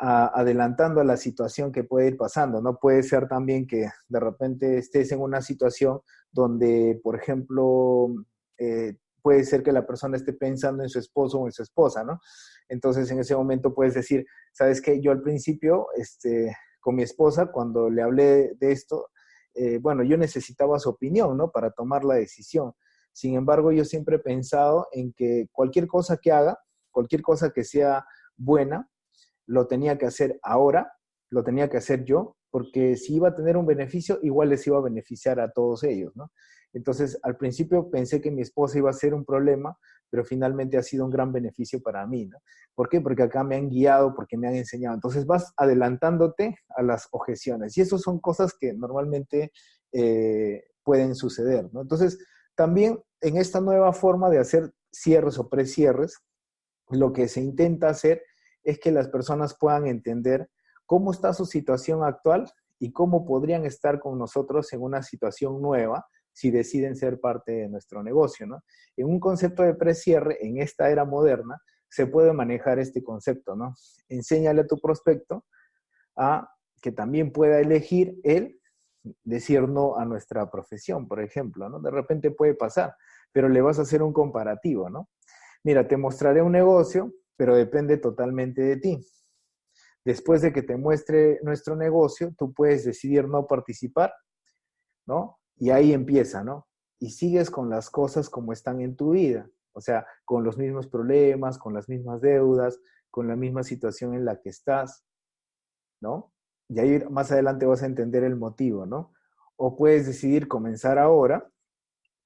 [0.00, 2.62] adelantando a la situación que puede ir pasando.
[2.62, 6.00] No puede ser también que de repente estés en una situación
[6.30, 8.08] donde, por ejemplo,
[8.58, 8.96] eh,
[9.28, 12.18] puede ser que la persona esté pensando en su esposo o en su esposa, ¿no?
[12.66, 17.52] Entonces en ese momento puedes decir, sabes que yo al principio, este, con mi esposa,
[17.52, 19.10] cuando le hablé de esto,
[19.52, 21.50] eh, bueno, yo necesitaba su opinión, ¿no?
[21.50, 22.72] Para tomar la decisión.
[23.12, 26.58] Sin embargo, yo siempre he pensado en que cualquier cosa que haga,
[26.90, 28.88] cualquier cosa que sea buena,
[29.44, 30.90] lo tenía que hacer ahora,
[31.28, 34.78] lo tenía que hacer yo, porque si iba a tener un beneficio, igual les iba
[34.78, 36.32] a beneficiar a todos ellos, ¿no?
[36.72, 39.78] Entonces, al principio pensé que mi esposa iba a ser un problema,
[40.10, 42.38] pero finalmente ha sido un gran beneficio para mí, ¿no?
[42.74, 43.00] ¿Por qué?
[43.00, 44.94] Porque acá me han guiado, porque me han enseñado.
[44.94, 47.76] Entonces, vas adelantándote a las objeciones.
[47.76, 49.52] Y eso son cosas que normalmente
[49.92, 51.82] eh, pueden suceder, ¿no?
[51.82, 52.18] Entonces,
[52.54, 56.18] también en esta nueva forma de hacer cierres o precierres,
[56.90, 58.22] lo que se intenta hacer
[58.62, 60.48] es que las personas puedan entender
[60.86, 66.06] cómo está su situación actual y cómo podrían estar con nosotros en una situación nueva
[66.38, 68.62] si deciden ser parte de nuestro negocio, ¿no?
[68.96, 73.74] En un concepto de precierre, en esta era moderna, se puede manejar este concepto, ¿no?
[74.08, 75.46] Enséñale a tu prospecto
[76.16, 76.48] a
[76.80, 78.60] que también pueda elegir él
[79.24, 81.80] decir no a nuestra profesión, por ejemplo, ¿no?
[81.80, 82.94] De repente puede pasar,
[83.32, 85.08] pero le vas a hacer un comparativo, ¿no?
[85.64, 89.00] Mira, te mostraré un negocio pero depende totalmente de ti.
[90.04, 94.12] Después de que te muestre nuestro negocio, tú puedes decidir no participar,
[95.06, 95.38] ¿no?
[95.58, 96.66] Y ahí empieza, ¿no?
[97.00, 100.86] Y sigues con las cosas como están en tu vida, o sea, con los mismos
[100.86, 105.04] problemas, con las mismas deudas, con la misma situación en la que estás,
[106.00, 106.32] ¿no?
[106.68, 109.12] Y ahí más adelante vas a entender el motivo, ¿no?
[109.56, 111.50] O puedes decidir comenzar ahora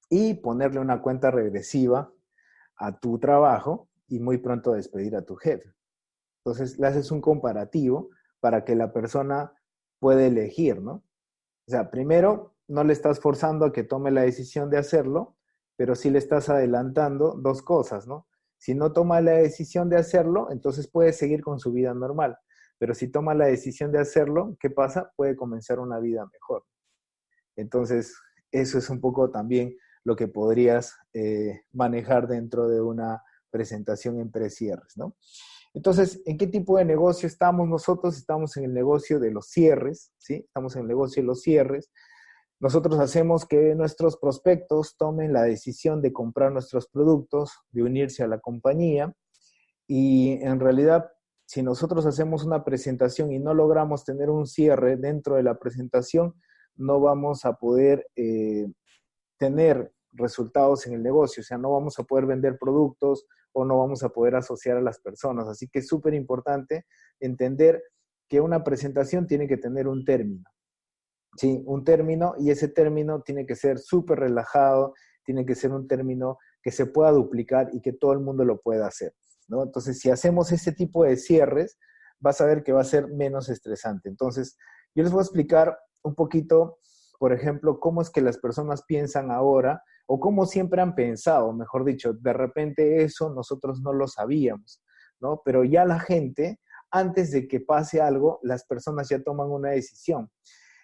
[0.09, 2.11] y ponerle una cuenta regresiva
[2.77, 5.73] a tu trabajo y muy pronto despedir a tu jefe.
[6.43, 9.53] Entonces, le haces un comparativo para que la persona
[9.99, 11.03] pueda elegir, ¿no?
[11.65, 15.37] O sea, primero, no le estás forzando a que tome la decisión de hacerlo,
[15.75, 18.27] pero sí le estás adelantando dos cosas, ¿no?
[18.57, 22.37] Si no toma la decisión de hacerlo, entonces puede seguir con su vida normal.
[22.77, 25.11] Pero si toma la decisión de hacerlo, ¿qué pasa?
[25.15, 26.65] Puede comenzar una vida mejor.
[27.55, 28.15] Entonces,
[28.51, 34.31] eso es un poco también lo que podrías eh, manejar dentro de una presentación en
[34.31, 35.15] precierres, ¿no?
[35.73, 38.15] Entonces, ¿en qué tipo de negocio estamos nosotros?
[38.15, 40.43] Estamos en el negocio de los cierres, ¿sí?
[40.45, 41.91] Estamos en el negocio de los cierres.
[42.59, 48.27] Nosotros hacemos que nuestros prospectos tomen la decisión de comprar nuestros productos, de unirse a
[48.27, 49.13] la compañía
[49.87, 51.09] y en realidad
[51.45, 56.33] si nosotros hacemos una presentación y no logramos tener un cierre dentro de la presentación,
[56.75, 58.67] no vamos a poder eh,
[59.37, 63.77] tener resultados en el negocio, o sea, no vamos a poder vender productos o no
[63.77, 65.47] vamos a poder asociar a las personas.
[65.47, 66.85] Así que es súper importante
[67.19, 67.83] entender
[68.27, 70.45] que una presentación tiene que tener un término.
[71.35, 74.93] Sí, un término y ese término tiene que ser súper relajado,
[75.23, 78.61] tiene que ser un término que se pueda duplicar y que todo el mundo lo
[78.61, 79.13] pueda hacer.
[79.47, 79.63] ¿no?
[79.63, 81.77] Entonces, si hacemos este tipo de cierres,
[82.19, 84.09] vas a ver que va a ser menos estresante.
[84.09, 84.57] Entonces,
[84.95, 86.77] yo les voy a explicar un poquito,
[87.19, 91.85] por ejemplo, cómo es que las personas piensan ahora o como siempre han pensado, mejor
[91.85, 94.83] dicho, de repente eso nosotros no lo sabíamos,
[95.19, 95.41] ¿no?
[95.45, 96.59] Pero ya la gente,
[96.91, 100.29] antes de que pase algo, las personas ya toman una decisión.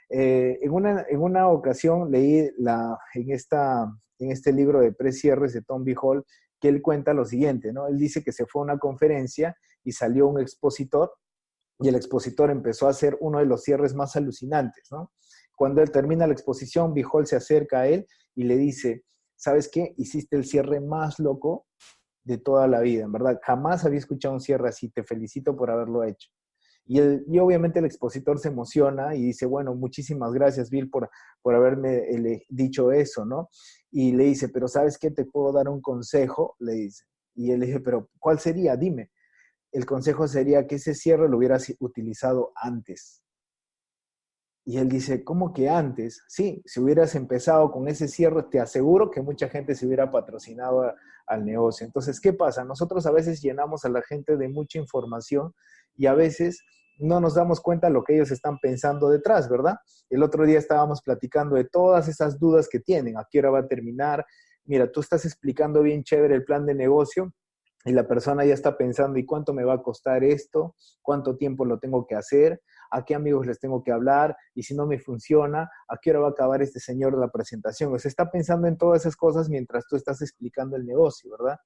[0.10, 5.54] Eh, en, una, en, una, ocasión leí la, en, esta, en este libro de precierres
[5.54, 5.96] de Tom B.
[6.02, 6.26] Hall
[6.60, 7.88] que él cuenta lo siguiente, ¿no?
[7.88, 11.14] Él dice que se fue a una conferencia y salió un expositor
[11.80, 15.12] y el expositor empezó a hacer uno de los cierres más alucinantes, ¿no?
[15.56, 19.04] Cuando él termina la exposición, Bijol se acerca a él y le dice,
[19.36, 19.94] ¿sabes qué?
[19.98, 21.68] Hiciste el cierre más loco
[22.24, 23.40] de toda la vida, en verdad.
[23.44, 26.30] Jamás había escuchado un cierre así, te felicito por haberlo hecho.
[26.92, 31.08] Y, y, obviamente el expositor se emociona y dice, bueno, muchísimas gracias, Bill, por,
[31.44, 32.02] por haberme
[32.50, 33.50] dicho eso, ¿no?
[33.92, 35.12] Y le dice, pero ¿sabes qué?
[35.12, 37.06] Te puedo dar un consejo, le dice.
[37.36, 38.76] Y él dice, pero ¿cuál sería?
[38.76, 39.12] Dime.
[39.72, 43.22] El consejo sería que ese cierre lo hubieras utilizado antes.
[44.66, 46.24] Y él dice, ¿cómo que antes?
[46.28, 50.92] Sí, si hubieras empezado con ese cierre, te aseguro que mucha gente se hubiera patrocinado
[51.28, 51.86] al negocio.
[51.86, 52.64] Entonces, ¿qué pasa?
[52.64, 55.54] Nosotros a veces llenamos a la gente de mucha información
[55.96, 56.64] y a veces
[57.00, 59.78] no nos damos cuenta lo que ellos están pensando detrás, ¿verdad?
[60.10, 63.60] El otro día estábamos platicando de todas esas dudas que tienen, a qué hora va
[63.60, 64.26] a terminar.
[64.66, 67.34] Mira, tú estás explicando bien chévere el plan de negocio
[67.86, 70.76] y la persona ya está pensando, ¿y cuánto me va a costar esto?
[71.02, 72.62] ¿Cuánto tiempo lo tengo que hacer?
[72.92, 74.36] ¿A qué amigos les tengo que hablar?
[74.54, 77.94] Y si no me funciona, ¿a qué hora va a acabar este señor la presentación?
[77.94, 81.58] O sea, está pensando en todas esas cosas mientras tú estás explicando el negocio, ¿verdad?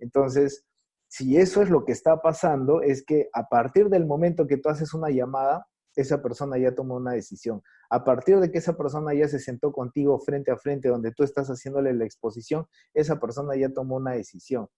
[0.00, 0.64] Entonces,
[1.10, 4.68] si eso es lo que está pasando, es que a partir del momento que tú
[4.68, 7.62] haces una llamada, esa persona ya tomó una decisión.
[7.90, 11.24] A partir de que esa persona ya se sentó contigo frente a frente, donde tú
[11.24, 14.68] estás haciéndole la exposición, esa persona ya tomó una decisión.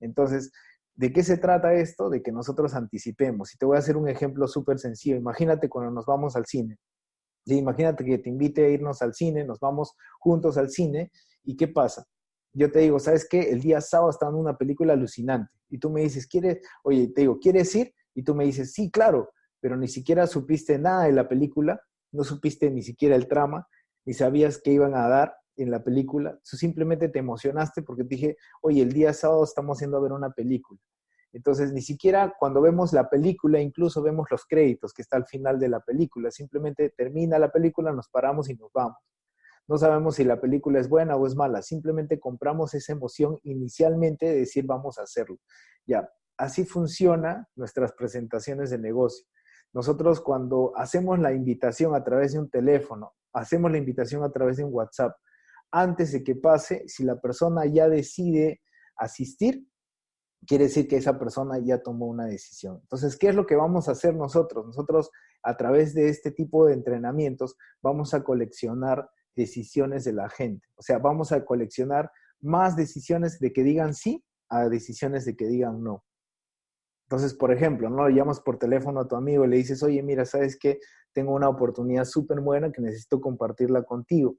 [0.00, 0.50] Entonces,
[0.94, 2.08] ¿de qué se trata esto?
[2.08, 3.52] De que nosotros anticipemos.
[3.52, 5.16] Y te voy a hacer un ejemplo súper sencillo.
[5.16, 6.78] Imagínate cuando nos vamos al cine.
[7.44, 11.12] imagínate que te invite a irnos al cine, nos vamos juntos al cine,
[11.44, 12.06] ¿y qué pasa?
[12.52, 13.50] Yo te digo, ¿sabes qué?
[13.50, 15.52] El día sábado está en una película alucinante.
[15.68, 16.58] Y tú me dices, ¿quieres?
[16.84, 17.94] Oye, te digo, ¿quieres ir?
[18.14, 21.80] Y tú me dices, sí, claro, pero ni siquiera supiste nada de la película,
[22.12, 23.66] no supiste ni siquiera el trama,
[24.04, 26.38] ni sabías qué iban a dar en la película.
[26.42, 30.30] Simplemente te emocionaste porque te dije, oye, el día sábado estamos yendo a ver una
[30.30, 30.80] película.
[31.32, 35.58] Entonces, ni siquiera cuando vemos la película, incluso vemos los créditos que está al final
[35.58, 36.30] de la película.
[36.30, 38.98] Simplemente termina la película, nos paramos y nos vamos.
[39.68, 44.26] No sabemos si la película es buena o es mala, simplemente compramos esa emoción inicialmente
[44.26, 45.38] de decir vamos a hacerlo.
[45.86, 49.26] Ya, así funciona nuestras presentaciones de negocio.
[49.72, 54.58] Nosotros cuando hacemos la invitación a través de un teléfono, hacemos la invitación a través
[54.58, 55.16] de un WhatsApp,
[55.70, 58.60] antes de que pase, si la persona ya decide
[58.96, 59.66] asistir,
[60.46, 62.80] quiere decir que esa persona ya tomó una decisión.
[62.82, 64.66] Entonces, ¿qué es lo que vamos a hacer nosotros?
[64.66, 65.10] Nosotros,
[65.42, 70.66] a través de este tipo de entrenamientos, vamos a coleccionar decisiones de la gente.
[70.76, 75.46] O sea, vamos a coleccionar más decisiones de que digan sí a decisiones de que
[75.46, 76.04] digan no.
[77.04, 78.08] Entonces, por ejemplo, ¿no?
[78.08, 80.78] Llamas por teléfono a tu amigo y le dices, oye, mira, ¿sabes qué?
[81.12, 84.36] Tengo una oportunidad súper buena que necesito compartirla contigo.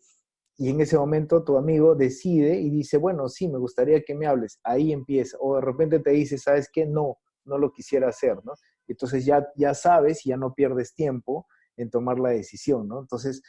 [0.57, 4.27] Y en ese momento tu amigo decide y dice, bueno, sí, me gustaría que me
[4.27, 4.59] hables.
[4.63, 5.37] Ahí empieza.
[5.39, 6.85] O de repente te dice, ¿sabes qué?
[6.85, 8.53] No, no lo quisiera hacer, ¿no?
[8.87, 12.99] Entonces ya, ya sabes y ya no pierdes tiempo en tomar la decisión, ¿no?
[12.99, 13.41] Entonces,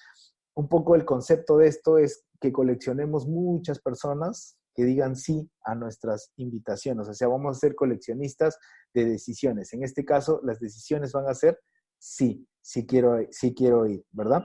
[0.54, 5.74] un poco el concepto de esto es que coleccionemos muchas personas que digan sí a
[5.74, 7.08] nuestras invitaciones.
[7.08, 8.58] O sea, vamos a ser coleccionistas
[8.92, 9.72] de decisiones.
[9.72, 11.60] En este caso, las decisiones van a ser
[11.98, 14.42] sí, sí quiero, sí quiero ir, ¿verdad?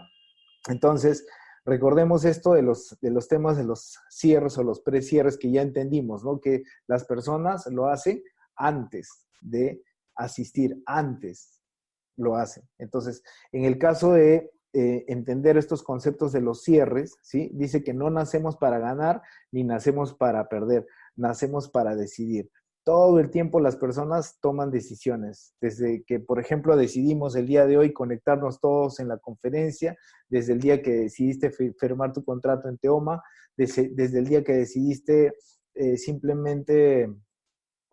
[0.68, 1.26] Entonces,
[1.66, 5.62] recordemos esto de los, de los temas de los cierres o los precierres que ya
[5.62, 6.40] entendimos, ¿no?
[6.40, 8.24] Que las personas lo hacen
[8.56, 9.84] antes de
[10.16, 11.60] asistir, antes
[12.18, 12.68] lo hacen.
[12.78, 17.50] Entonces, en el caso de eh, entender estos conceptos de los cierres, ¿sí?
[17.54, 22.52] Dice que no nacemos para ganar ni nacemos para perder, nacemos para decidir.
[22.84, 27.78] Todo el tiempo las personas toman decisiones, desde que, por ejemplo, decidimos el día de
[27.78, 32.78] hoy conectarnos todos en la conferencia, desde el día que decidiste firmar tu contrato en
[32.78, 33.24] Teoma,
[33.58, 35.34] desde, el día que decidiste
[35.74, 37.10] eh, simplemente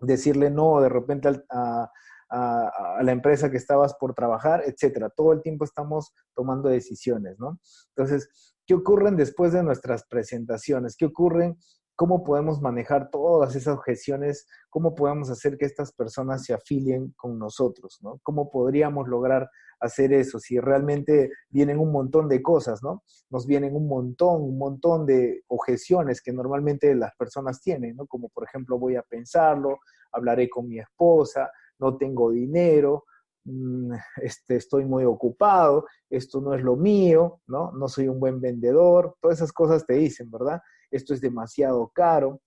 [0.01, 1.91] decirle no de repente a,
[2.31, 5.11] la empresa que estabas por trabajar, etcétera.
[5.11, 7.61] Todo el tiempo estamos tomando decisiones, ¿no?
[7.95, 8.29] Entonces,
[8.67, 10.97] ¿qué ocurren después de nuestras presentaciones?
[10.97, 11.59] ¿Qué ocurren?
[11.95, 14.47] ¿Cómo podemos manejar todas esas objeciones?
[14.69, 17.99] ¿Cómo podemos hacer que estas personas se afilien con nosotros?
[18.03, 18.21] ¿no?
[18.23, 19.49] ¿Cómo podríamos lograr
[19.81, 23.03] hacer eso si realmente vienen un montón de cosas, ¿no?
[23.31, 28.07] Nos vienen un montón, un montón de objeciones que normalmente las personas tienen, ¿no?
[28.07, 29.79] Como por ejemplo, voy a pensarlo,
[30.13, 33.05] hablaré con mi esposa, no tengo dinero,
[33.45, 37.73] mm, este, estoy muy ocupado, esto no es lo mío, ¿no?
[37.73, 40.61] No soy un buen vendedor, todas esas cosas te dicen, ¿verdad?
[40.91, 42.41] Esto es demasiado caro.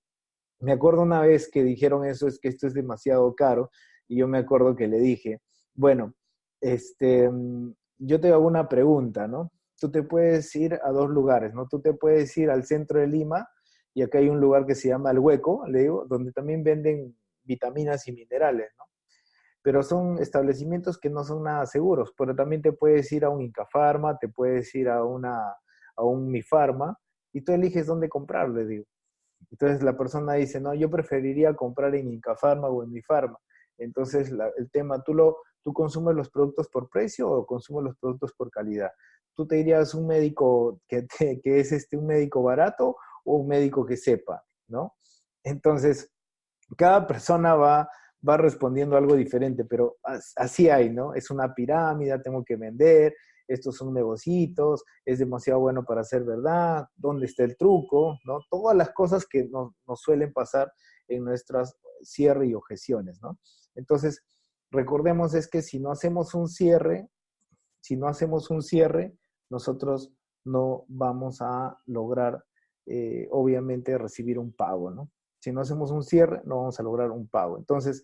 [0.59, 3.69] Me acuerdo una vez que dijeron eso, es que esto es demasiado caro,
[4.07, 5.41] y yo me acuerdo que le dije,
[5.73, 6.13] bueno,
[6.61, 9.51] este, mm, yo te hago una pregunta, ¿no?
[9.79, 11.67] Tú te puedes ir a dos lugares, ¿no?
[11.67, 13.47] Tú te puedes ir al centro de Lima,
[13.93, 17.17] y acá hay un lugar que se llama El Hueco, le digo, donde también venden
[17.43, 18.85] vitaminas y minerales, ¿no?
[19.69, 23.39] Pero son establecimientos que no son nada seguros, pero también te puedes ir a un
[23.39, 25.55] Incafarma, te puedes ir a, una,
[25.95, 26.97] a un Mifarma,
[27.31, 28.85] y tú eliges dónde comprarle, digo.
[29.51, 33.37] Entonces la persona dice, no, yo preferiría comprar en Incafarma o en mi farma.
[33.77, 38.33] Entonces el tema, ¿tú, lo, ¿tú consumes los productos por precio o consumes los productos
[38.33, 38.89] por calidad?
[39.35, 41.05] ¿Tú te dirías un médico que,
[41.43, 44.43] que es este, un médico barato o un médico que sepa?
[44.67, 44.95] ¿no?
[45.43, 46.11] Entonces,
[46.75, 47.87] cada persona va,
[48.27, 49.97] va respondiendo algo diferente, pero
[50.35, 51.13] así hay, ¿no?
[51.13, 53.13] Es una pirámide, tengo que vender,
[53.49, 58.19] estos son negocitos, es demasiado bueno para ser verdad, ¿dónde está el truco?
[58.23, 58.39] ¿no?
[58.49, 60.71] Todas las cosas que nos, suelen pasar
[61.07, 63.37] en nuestras cierre y objeciones, ¿no?
[63.75, 64.23] Entonces,
[64.71, 67.09] recordemos es que si no hacemos un cierre,
[67.81, 69.17] si no hacemos un cierre,
[69.49, 70.13] nosotros
[70.45, 72.45] no vamos a lograr,
[72.85, 75.09] eh, obviamente, recibir un pago, ¿no?
[75.39, 77.57] Si no hacemos un cierre, no vamos a lograr un pago.
[77.57, 78.03] Entonces,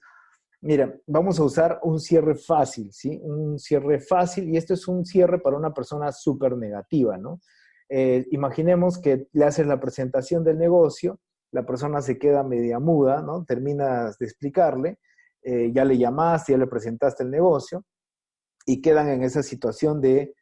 [0.61, 3.19] mira, vamos a usar un cierre fácil, ¿sí?
[3.21, 7.39] Un cierre fácil, y esto es un cierre para una persona súper negativa, ¿no?
[7.89, 11.19] Eh, imaginemos que le haces la presentación del negocio,
[11.51, 13.45] la persona se queda media muda, ¿no?
[13.45, 14.99] Terminas de explicarle,
[15.43, 17.85] eh, ya le llamaste, ya le presentaste el negocio,
[18.65, 20.33] y quedan en esa situación de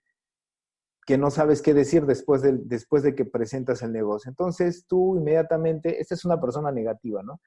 [1.05, 4.29] que no sabes qué decir después de, después de que presentas el negocio.
[4.29, 7.41] Entonces tú inmediatamente, esta es una persona negativa, ¿no?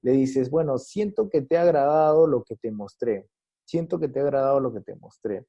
[0.00, 3.28] Le dices, bueno, siento que te ha agradado lo que te mostré,
[3.64, 5.46] siento que te ha agradado lo que te mostré.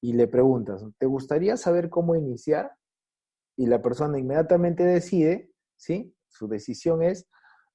[0.00, 2.72] Y le preguntas, ¿te gustaría saber cómo iniciar?
[3.56, 6.14] Y la persona inmediatamente decide, ¿sí?
[6.28, 7.28] Su decisión es,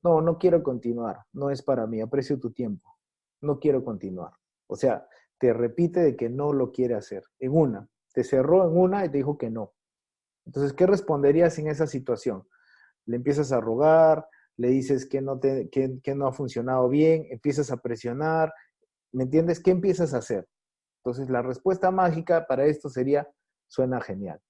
[0.03, 2.97] no, no quiero continuar, no es para mí, aprecio tu tiempo,
[3.41, 4.31] no quiero continuar.
[4.67, 5.07] O sea,
[5.39, 9.09] te repite de que no lo quiere hacer, en una te cerró en una y
[9.09, 9.75] te dijo que no.
[10.47, 12.47] Entonces, ¿qué responderías en esa situación?
[13.05, 17.69] Le empiezas a rogar, le dices que no, te, que, no ha funcionado bien, empiezas
[17.69, 18.51] a presionar,
[19.11, 19.59] ¿me entiendes?
[19.59, 20.49] ¿Qué empiezas a hacer?
[21.03, 23.29] Entonces, la respuesta mágica para esto sería,
[23.67, 24.41] suena genial.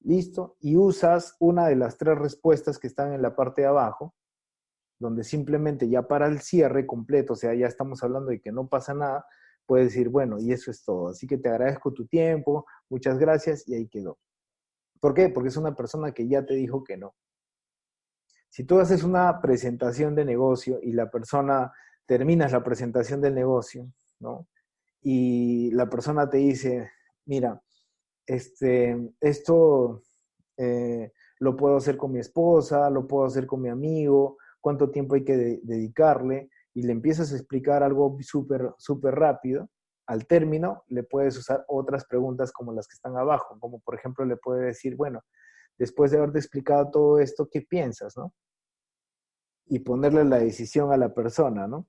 [0.00, 0.56] Listo.
[0.58, 4.14] Y usas una de las tres respuestas que están en la parte de abajo,
[4.98, 8.68] donde simplemente ya para el cierre completo, o sea, ya estamos hablando de que no
[8.68, 9.26] pasa nada,
[9.66, 11.08] puedes decir, bueno, y eso es todo.
[11.08, 14.18] Así que te agradezco tu tiempo, muchas gracias y ahí quedó.
[15.00, 15.28] ¿Por qué?
[15.28, 17.14] Porque es una persona que ya te dijo que no.
[18.48, 21.72] Si tú haces una presentación de negocio y la persona,
[22.06, 24.48] terminas la presentación del negocio, ¿no?
[25.02, 26.90] Y la persona te dice,
[27.26, 27.60] mira,
[28.26, 30.02] este, esto
[30.56, 35.14] eh, lo puedo hacer con mi esposa, lo puedo hacer con mi amigo, cuánto tiempo
[35.14, 39.70] hay que dedicarle, y le empiezas a explicar algo súper, súper rápido,
[40.06, 44.24] al término le puedes usar otras preguntas como las que están abajo, como por ejemplo
[44.24, 45.22] le puede decir, bueno,
[45.78, 48.34] después de haberte explicado todo esto, ¿qué piensas, no?
[49.66, 51.86] Y ponerle la decisión a la persona, ¿no?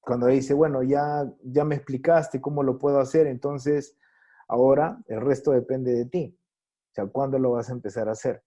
[0.00, 3.96] Cuando dice, bueno, ya, ya me explicaste cómo lo puedo hacer, entonces
[4.48, 6.36] ahora el resto depende de ti.
[6.90, 8.42] O sea, ¿cuándo lo vas a empezar a hacer?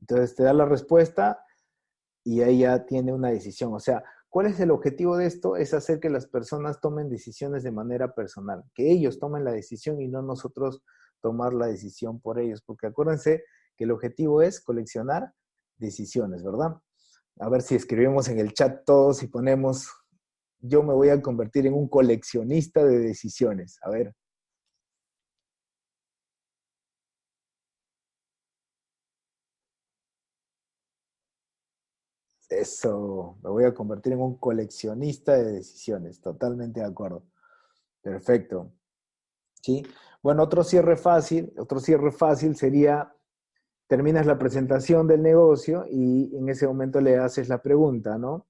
[0.00, 1.44] Entonces te da la respuesta
[2.24, 3.72] y ella tiene una decisión.
[3.74, 5.56] O sea, ¿cuál es el objetivo de esto?
[5.56, 10.00] Es hacer que las personas tomen decisiones de manera personal, que ellos tomen la decisión
[10.00, 10.82] y no nosotros
[11.20, 13.44] tomar la decisión por ellos, porque acuérdense
[13.76, 15.32] que el objetivo es coleccionar
[15.78, 16.76] decisiones, ¿verdad?
[17.38, 19.88] A ver si escribimos en el chat todos y ponemos,
[20.58, 23.78] yo me voy a convertir en un coleccionista de decisiones.
[23.82, 24.14] A ver,
[32.60, 37.24] Eso, me voy a convertir en un coleccionista de decisiones, totalmente de acuerdo.
[38.02, 38.70] Perfecto.
[39.62, 39.82] ¿Sí?
[40.22, 43.14] Bueno, otro cierre fácil, otro cierre fácil sería,
[43.86, 48.46] terminas la presentación del negocio y en ese momento le haces la pregunta, ¿no?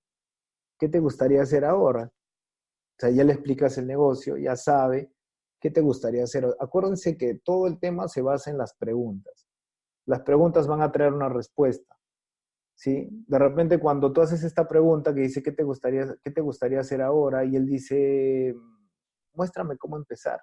[0.77, 2.11] ¿Qué te gustaría hacer ahora?
[2.13, 5.13] O sea, ya le explicas el negocio, ya sabe
[5.61, 6.47] qué te gustaría hacer.
[6.59, 9.47] Acuérdense que todo el tema se basa en las preguntas.
[10.05, 12.00] Las preguntas van a traer una respuesta.
[12.81, 13.11] ¿Sí?
[13.29, 16.81] De repente cuando tú haces esta pregunta que dice, ¿qué te gustaría, qué te gustaría
[16.81, 17.45] hacer ahora?
[17.45, 18.57] Y él dice,
[19.35, 20.41] muéstrame cómo empezar.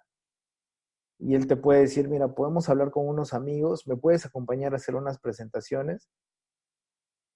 [1.19, 4.75] Y él te puede decir, mira, podemos hablar con unos amigos, ¿me puedes acompañar a
[4.75, 6.11] hacer unas presentaciones?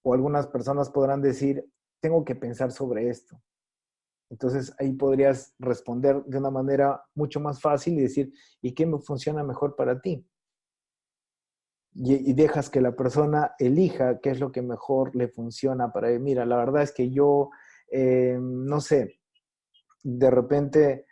[0.03, 1.65] O algunas personas podrán decir,
[1.99, 3.41] tengo que pensar sobre esto.
[4.29, 8.31] Entonces ahí podrías responder de una manera mucho más fácil y decir,
[8.61, 10.27] ¿y qué me funciona mejor para ti?
[11.93, 16.19] Y, dejas que la persona elija qué es lo que mejor le funciona para él.
[16.19, 17.49] Mira, la verdad es que yo,
[17.91, 19.19] eh, no sé,
[20.03, 21.05] de repente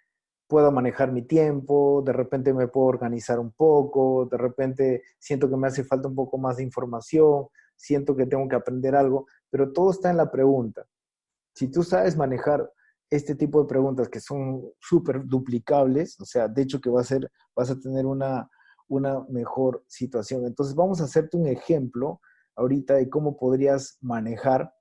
[0.47, 5.57] puedo manejar mi tiempo, de repente me puedo organizar un poco, de repente siento que
[5.57, 9.71] me hace falta un poco más de información, siento que tengo que aprender algo, pero
[9.71, 10.85] todo está en la pregunta.
[11.53, 12.71] Si tú sabes manejar
[13.09, 17.05] este tipo de preguntas que son súper duplicables, o sea, de hecho que va a
[17.05, 18.49] ser, vas a tener una,
[18.89, 20.45] una mejor situación.
[20.45, 22.19] Entonces vamos a hacerte un ejemplo
[22.55, 24.73] ahorita de cómo podrías manejar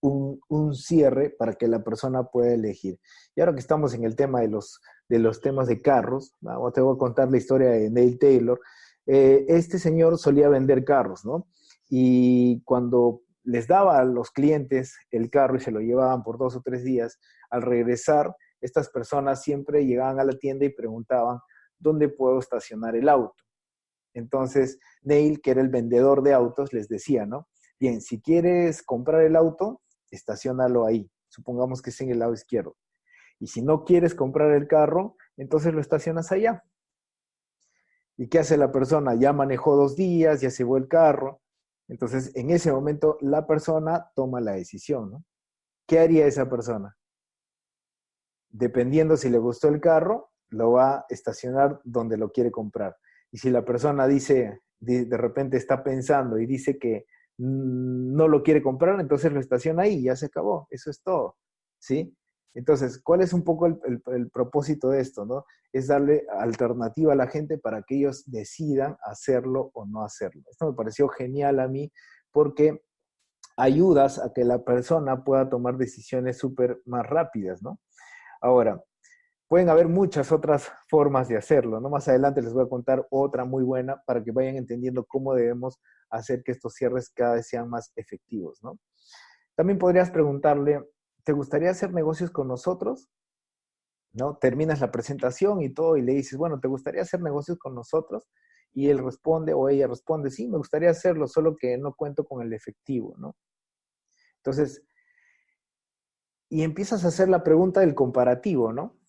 [0.00, 2.98] un, cierre para que la persona pueda elegir.
[3.36, 6.34] Y ahora que estamos en el tema de los, de los temas de carros,
[6.74, 8.60] te voy a contar la historia de Neil Taylor.
[9.06, 11.46] Eh, este señor solía vender carros, ¿no?
[11.88, 16.56] Y cuando les daba a los clientes el carro y se lo llevaban por dos
[16.56, 17.18] o tres días,
[17.50, 21.38] al regresar, estas personas siempre llegaban a la tienda y preguntaban,
[21.80, 23.42] ¿dónde puedo estacionar el auto?
[24.14, 27.48] Entonces, Neil, que era el vendedor de autos, les decía, ¿no?
[27.78, 31.10] Bien, si quieres comprar el auto, estacionalo ahí.
[31.28, 32.76] Supongamos que es en el lado izquierdo.
[33.38, 36.62] Y si no quieres comprar el carro, entonces lo estacionas allá.
[38.16, 39.14] ¿Y qué hace la persona?
[39.14, 41.40] Ya manejó dos días, ya se fue el carro.
[41.88, 45.24] Entonces, en ese momento, la persona toma la decisión, ¿no?
[45.86, 46.96] ¿Qué haría esa persona?
[48.50, 52.96] Dependiendo si le gustó el carro, lo va a estacionar donde lo quiere comprar.
[53.32, 57.06] Y si la persona dice, de, repente está pensando y dice que
[57.38, 60.66] no lo quiere comprar, entonces lo estaciona ahí y ya se acabó.
[60.70, 61.36] Eso es todo.
[61.78, 62.14] ¿Sí?
[62.54, 65.24] Entonces, ¿cuál es un poco el, propósito de esto?
[65.24, 65.44] ¿no?
[65.72, 70.42] Es darle alternativa a la gente para que ellos decidan hacerlo o no hacerlo.
[70.50, 71.90] Esto me pareció genial a mí
[72.32, 72.82] porque
[73.56, 77.78] ayudas a que la persona pueda tomar decisiones súper más rápidas, ¿no?
[78.40, 78.82] Ahora,
[79.50, 81.90] pueden haber muchas otras formas de hacerlo, ¿no?
[81.90, 85.80] Más adelante les voy a contar otra muy buena para que vayan entendiendo cómo debemos
[86.08, 88.78] hacer que estos cierres cada vez sean más efectivos, ¿no?
[89.56, 90.88] También podrías preguntarle,
[91.24, 93.10] ¿te gustaría hacer negocios con nosotros?
[94.12, 94.36] ¿No?
[94.36, 98.28] Terminas la presentación y todo y le dices, bueno, ¿te gustaría hacer negocios con nosotros?
[98.72, 102.40] Y él responde o ella responde, sí, me gustaría hacerlo, solo que no cuento con
[102.40, 103.34] el efectivo, ¿no?
[104.36, 104.84] Entonces,
[106.48, 108.99] y empiezas a hacer la pregunta del comparativo, ¿no?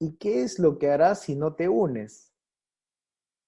[0.00, 2.32] ¿Y qué es lo que harás si no te unes?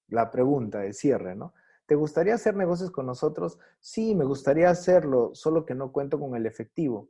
[0.09, 1.55] La pregunta de cierre, ¿no?
[1.86, 3.59] ¿Te gustaría hacer negocios con nosotros?
[3.80, 7.09] Sí, me gustaría hacerlo, solo que no cuento con el efectivo.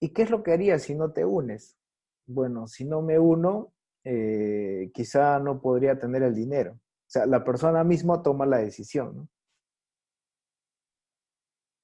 [0.00, 1.78] ¿Y qué es lo que harías si no te unes?
[2.26, 3.72] Bueno, si no me uno,
[4.02, 6.72] eh, quizá no podría tener el dinero.
[6.72, 9.28] O sea, la persona misma toma la decisión, ¿no?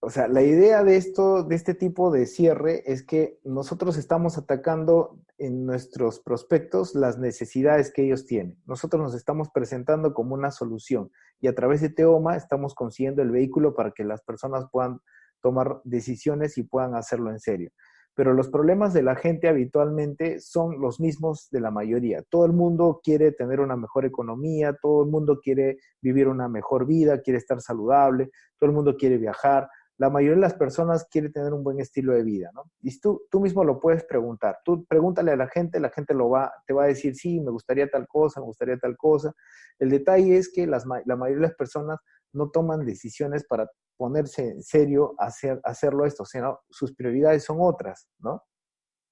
[0.06, 4.38] O sea, la idea de esto, de este tipo de cierre, es que nosotros estamos
[4.38, 8.56] atacando en nuestros prospectos las necesidades que ellos tienen.
[8.66, 13.32] Nosotros nos estamos presentando como una solución y a través de Teoma estamos consiguiendo el
[13.32, 15.00] vehículo para que las personas puedan
[15.42, 17.70] tomar decisiones y puedan hacerlo en serio.
[18.14, 22.22] Pero los problemas de la gente habitualmente son los mismos de la mayoría.
[22.30, 26.86] Todo el mundo quiere tener una mejor economía, todo el mundo quiere vivir una mejor
[26.86, 31.30] vida, quiere estar saludable, todo el mundo quiere viajar, la mayoría de las personas quiere
[31.30, 32.64] tener un buen estilo de vida, ¿no?
[32.82, 34.58] Y tú, tú mismo lo puedes preguntar.
[34.64, 37.50] Tú pregúntale a la gente, la gente lo va, te va a decir, sí, me
[37.50, 39.32] gustaría tal cosa, me gustaría tal cosa.
[39.78, 41.98] El detalle es que las, la mayoría de las personas
[42.32, 48.08] no toman decisiones para ponerse en serio hacer, hacerlo esto, sino sus prioridades son otras,
[48.18, 48.42] ¿no?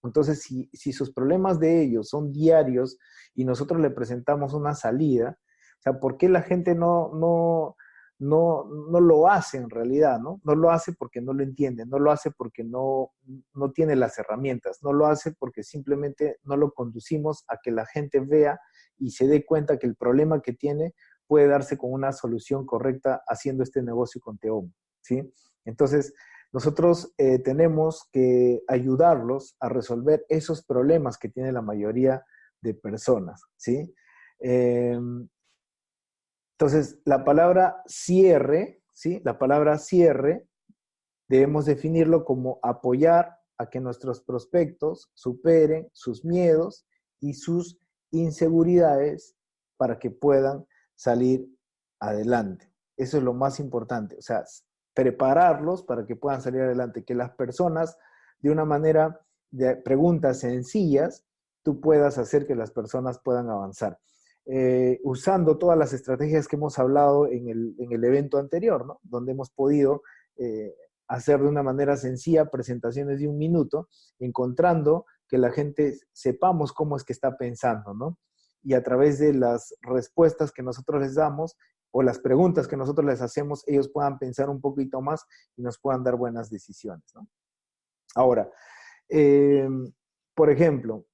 [0.03, 2.99] Entonces, si, si sus problemas de ellos son diarios
[3.35, 5.39] y nosotros le presentamos una salida,
[5.79, 7.77] o sea, ¿por qué la gente no, no,
[8.25, 10.41] no, no lo hace en realidad, ¿no?
[10.45, 13.13] No lo hace porque no lo entiende, no lo hace porque no,
[13.53, 17.85] no tiene las herramientas, no lo hace porque simplemente no lo conducimos a que la
[17.87, 18.59] gente vea
[18.99, 20.95] y se dé cuenta que el problema que tiene
[21.27, 24.73] puede darse con una solución correcta haciendo este negocio con Teom,
[25.03, 25.31] ¿sí?
[25.67, 26.15] Entonces,
[26.53, 32.25] nosotros eh, tenemos que ayudarlos a resolver esos problemas que tiene la mayoría
[32.63, 33.95] de personas, ¿sí?
[34.39, 35.29] Em,
[36.59, 39.21] entonces, la palabra cierre, ¿sí?
[39.25, 40.47] La palabra cierre
[41.29, 46.87] debemos definirlo como apoyar a que nuestros prospectos superen sus miedos
[47.21, 47.81] y sus
[48.13, 49.37] inseguridades
[49.77, 51.49] para que puedan salir
[51.99, 52.73] adelante.
[52.97, 54.45] Eso es lo más importante, o sea,
[54.95, 57.99] prepararlos para que puedan salir adelante, que las personas
[58.39, 61.25] de una manera de preguntas sencillas,
[61.65, 63.99] tú puedas hacer que las personas puedan avanzar.
[64.47, 69.01] Eh, usando todas las estrategias que hemos hablado en el, evento anterior, ¿no?
[69.03, 70.03] donde hemos podido
[70.37, 70.75] eh,
[71.09, 73.89] hacer de una manera sencilla presentaciones de un minuto,
[74.19, 78.19] encontrando que la gente sepamos cómo es que está pensando, ¿no?
[78.63, 81.57] Y a través de las respuestas que nosotros les damos
[81.91, 85.25] o las preguntas que nosotros les hacemos, ellos puedan pensar un poquito más
[85.57, 87.27] y nos puedan dar buenas decisiones, ¿no?
[88.15, 88.51] Ahora,
[89.09, 89.69] eh,
[90.35, 91.07] por ejemplo,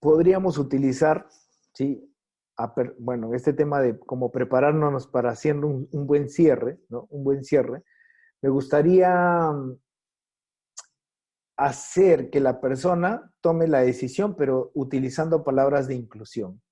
[0.00, 1.28] podríamos utilizar
[1.74, 2.10] ¿sí?
[2.98, 7.06] bueno, este tema de cómo prepararnos para hacer un, buen cierre, ¿no?
[7.10, 7.82] Un buen cierre.
[8.40, 9.76] Me gustaría mm,
[11.56, 16.62] hacer que la persona tome la decisión, pero utilizando palabras de inclusión.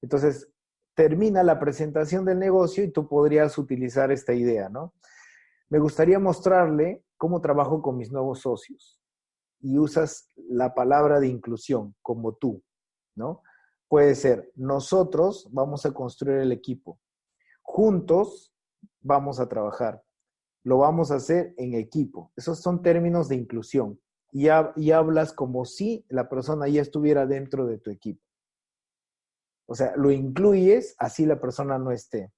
[0.00, 0.48] Entonces,
[0.94, 4.94] termina la presentación del negocio y tú podrías utilizar esta idea, ¿no?
[5.68, 9.00] Me gustaría mostrarle cómo trabajo con mis nuevos socios
[9.60, 12.62] y usas la palabra de inclusión como tú,
[13.16, 13.42] ¿no?
[13.88, 16.98] Puede ser, nosotros vamos a construir el equipo,
[17.62, 18.52] juntos
[19.00, 20.02] vamos a trabajar,
[20.64, 22.32] lo vamos a hacer en equipo.
[22.36, 24.00] Esos son términos de inclusión
[24.32, 28.22] y, y hablas como si la persona ya estuviera dentro de tu equipo.
[29.66, 32.32] O sea, lo incluyes, así la persona no esté.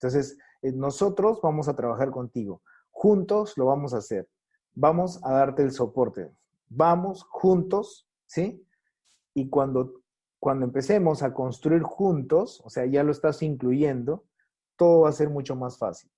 [0.00, 2.62] Entonces, eh, nosotros vamos a trabajar contigo.
[2.90, 4.28] Juntos lo vamos a hacer.
[4.74, 6.30] Vamos a darte el soporte.
[6.68, 8.66] Vamos juntos, ¿sí?
[9.34, 10.02] Y cuando,
[10.44, 14.26] cuando empecemos a construir juntos, o sea, ya lo estás incluyendo,
[14.76, 16.10] todo va a ser mucho más fácil.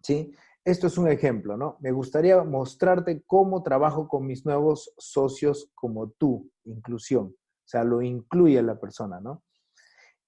[0.00, 0.32] ¿Sí?
[0.64, 1.76] Esto es un ejemplo, ¿no?
[1.80, 7.26] Me gustaría mostrarte cómo trabajo con mis nuevos socios como tú, inclusión.
[7.26, 9.42] O sea, lo incluye la persona, ¿no?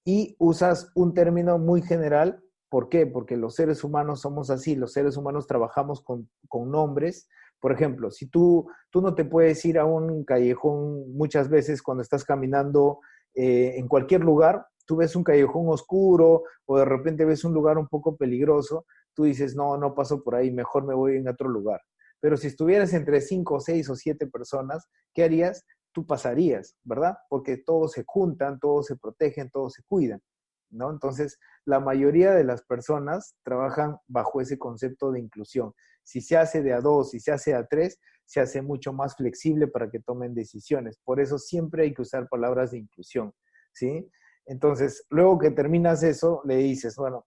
[0.05, 2.41] y usas un término muy general.
[2.69, 3.07] ¿Por qué?
[3.07, 7.27] Porque los seres humanos somos así, los seres humanos trabajamos con, nombres.
[7.65, 12.03] Por ejemplo, si tú, tú no te puedes ir a un callejón muchas veces cuando
[12.03, 12.99] estás caminando
[13.33, 17.79] eh, en cualquier lugar, tú ves un callejón oscuro o de repente ves un lugar
[17.79, 18.85] un poco peligroso,
[19.15, 21.81] tú dices, no, no paso por ahí, mejor me voy en otro lugar.
[22.19, 25.65] Pero si estuvieras entre cinco, seis o siete personas, ¿qué harías?
[25.91, 27.17] tú pasarías, ¿verdad?
[27.29, 30.21] Porque todos se juntan, todos se protegen, todos se cuidan,
[30.69, 30.91] ¿no?
[30.91, 35.73] Entonces, la mayoría de las personas trabajan bajo ese concepto de inclusión.
[36.05, 39.15] Si se hace de a dos, si se hace a tres, se hace mucho más
[39.15, 40.97] flexible para que tomen decisiones.
[41.03, 43.33] Por eso siempre hay que usar palabras de inclusión,
[43.73, 44.09] ¿sí?
[44.45, 47.25] Entonces, luego que terminas eso, le dices, bueno,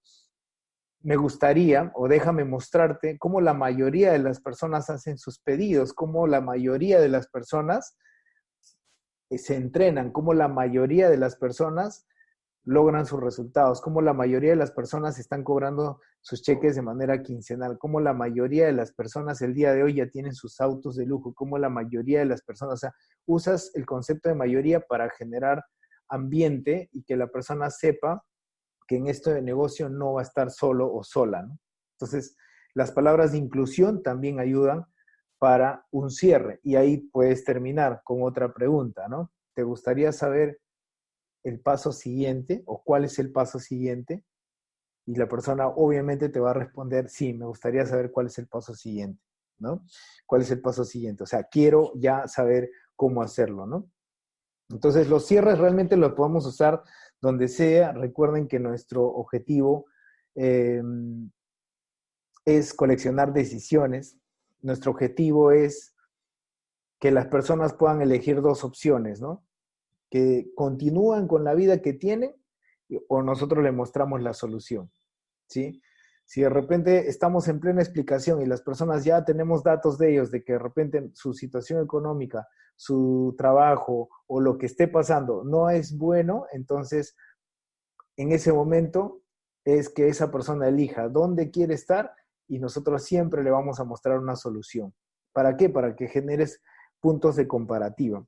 [1.01, 6.27] me gustaría o déjame mostrarte cómo la mayoría de las personas hacen sus pedidos, cómo
[6.27, 7.97] la mayoría de las personas
[9.31, 12.07] eh, se entrenan, como la mayoría de las personas
[12.69, 17.23] logran sus resultados, como la mayoría de las personas están cobrando sus cheques de manera
[17.23, 20.97] quincenal, como la mayoría de las personas el día de hoy ya tienen sus autos
[20.97, 22.95] de lujo, como la mayoría de las personas, o sea,
[23.27, 25.65] usas el concepto de mayoría para generar
[26.11, 28.23] ambiente y que la persona sepa
[28.87, 31.49] que en esto de negocio no va a estar solo o sola.
[31.95, 32.37] Entonces,
[32.75, 34.85] las palabras de inclusión también ayudan
[35.39, 36.61] para un cierre.
[36.63, 39.33] Y ahí puedes terminar con otra pregunta, ¿no?
[39.55, 40.61] ¿Te gustaría saber
[41.45, 44.25] el paso siguiente o cuál es el paso siguiente?
[45.07, 48.47] Y la persona obviamente te va a responder, sí, me gustaría saber cuál es el
[48.47, 49.23] paso siguiente,
[49.59, 49.85] ¿no?
[50.27, 51.23] ¿Cuál es el paso siguiente?
[51.23, 53.91] O sea, quiero ya saber cómo hacerlo, ¿no?
[54.71, 56.83] Entonces, los cierres realmente los podemos usar
[57.23, 57.93] donde sea.
[57.93, 59.87] Recuerden que nuestro objetivo
[60.35, 61.31] em,
[62.45, 64.19] es coleccionar decisiones,
[64.61, 65.95] nuestro objetivo es
[66.99, 69.45] que las personas puedan elegir dos opciones, ¿no?
[70.11, 72.35] Que continúan con la vida que tienen
[73.09, 74.91] o nosotros le mostramos la solución,
[75.47, 75.83] ¿sí?
[76.25, 80.31] Si de repente estamos en plena explicación y las personas ya tenemos datos de ellos,
[80.31, 82.47] de que de repente su situación económica,
[82.77, 87.17] su trabajo o lo que esté pasando no es bueno, entonces
[88.17, 89.23] en ese momento
[89.65, 92.13] es que esa persona elija dónde quiere estar
[92.47, 94.95] y nosotros siempre le vamos a mostrar una solución.
[95.33, 95.69] ¿Para qué?
[95.69, 96.63] Para que generes
[97.01, 98.25] puntos de comparativa.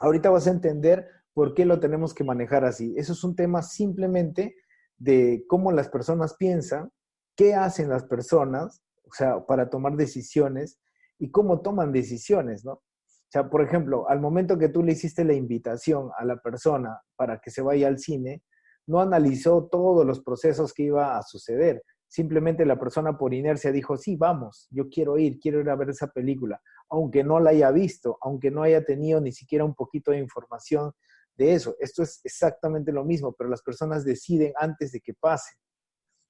[0.00, 2.94] Ahorita vas a entender por qué lo tenemos que manejar así.
[2.96, 4.56] Eso es un tema simplemente
[4.96, 6.90] de cómo las personas piensan,
[7.36, 10.80] qué hacen las personas, o sea, para tomar decisiones
[11.18, 12.72] y cómo toman decisiones, ¿no?
[12.72, 17.00] O sea, por ejemplo, al momento que tú le hiciste la invitación a la persona
[17.16, 18.44] para que se vaya al cine,
[18.86, 21.82] no analizó todos los procesos que iba a suceder.
[22.14, 25.90] Simplemente la persona por inercia dijo, sí, vamos, yo quiero ir, quiero ir a ver
[25.90, 30.12] esa película, aunque no la haya visto, aunque no haya tenido ni siquiera un poquito
[30.12, 30.92] de información
[31.36, 31.74] de eso.
[31.80, 35.56] Esto es exactamente lo mismo, pero las personas deciden antes de que pase.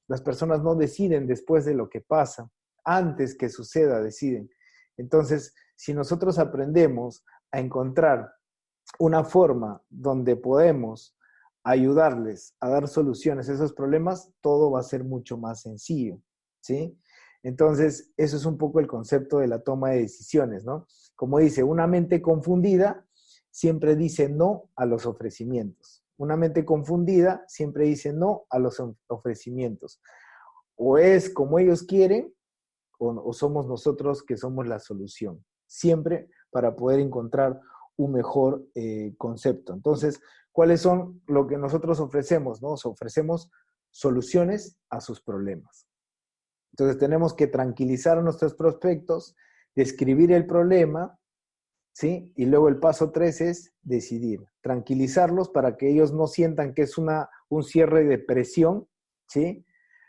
[0.08, 2.48] Las personas no deciden después de lo que pasa,
[2.82, 4.48] antes que suceda deciden.
[4.96, 8.32] Entonces, si nosotros aprendemos a encontrar
[8.98, 11.14] una forma donde podemos
[11.64, 16.20] ayudarles a dar soluciones a esos problemas, todo va a ser mucho más sencillo,
[16.60, 16.96] ¿sí?
[17.42, 20.86] Entonces, eso es un poco el concepto de la toma de decisiones, ¿no?
[21.16, 23.06] Como dice, una mente confundida
[23.50, 26.02] siempre dice no a los ofrecimientos.
[26.16, 30.00] Una mente confundida siempre dice no a los ofrecimientos.
[30.76, 32.32] O es como ellos quieren
[32.98, 35.44] o, somos nosotros que somos la solución.
[35.66, 37.60] Siempre para poder encontrar
[37.96, 39.74] un mejor eh, concepto.
[39.74, 40.20] Entonces,
[40.54, 42.62] ¿cuáles son lo que nosotros ofrecemos?
[42.62, 43.50] Nos ofrecemos
[43.90, 45.86] soluciones a sus problemas.
[46.72, 49.36] Entonces, tenemos que tranquilizar a nuestros prospectos,
[49.74, 51.18] describir el problema
[51.94, 52.32] ¿sí?
[52.36, 56.98] Y luego el paso tres es decidir, tranquilizarlos para que ellos no sientan que es
[56.98, 58.88] una, un cierre de presión,
[59.28, 59.64] ¿sí?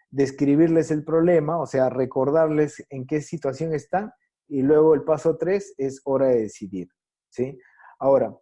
[0.09, 4.11] Describirles el problema, o sea, recordarles en qué situación están
[4.47, 6.89] y luego el paso tres es hora de decidir,
[7.29, 7.57] ¿sí?
[7.99, 8.35] Ahora,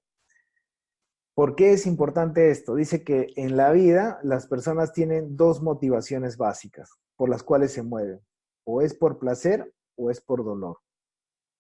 [1.36, 2.76] ¿por qué es importante esto?
[2.76, 7.84] Dice que en la vida las personas tienen dos motivaciones básicas por las cuales se
[7.84, 8.20] mueven,
[8.66, 10.78] o es por placer o es por dolor,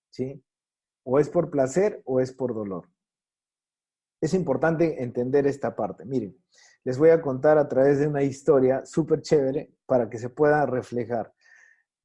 [0.09, 0.43] ¿sí?
[1.05, 2.89] O es por placer o es por dolor.
[4.21, 6.05] Es importante entender esta parte.
[6.05, 6.37] Miren,
[6.85, 10.65] les voy a contar a través de una historia súper chévere para que se pueda
[10.65, 11.33] reflejar.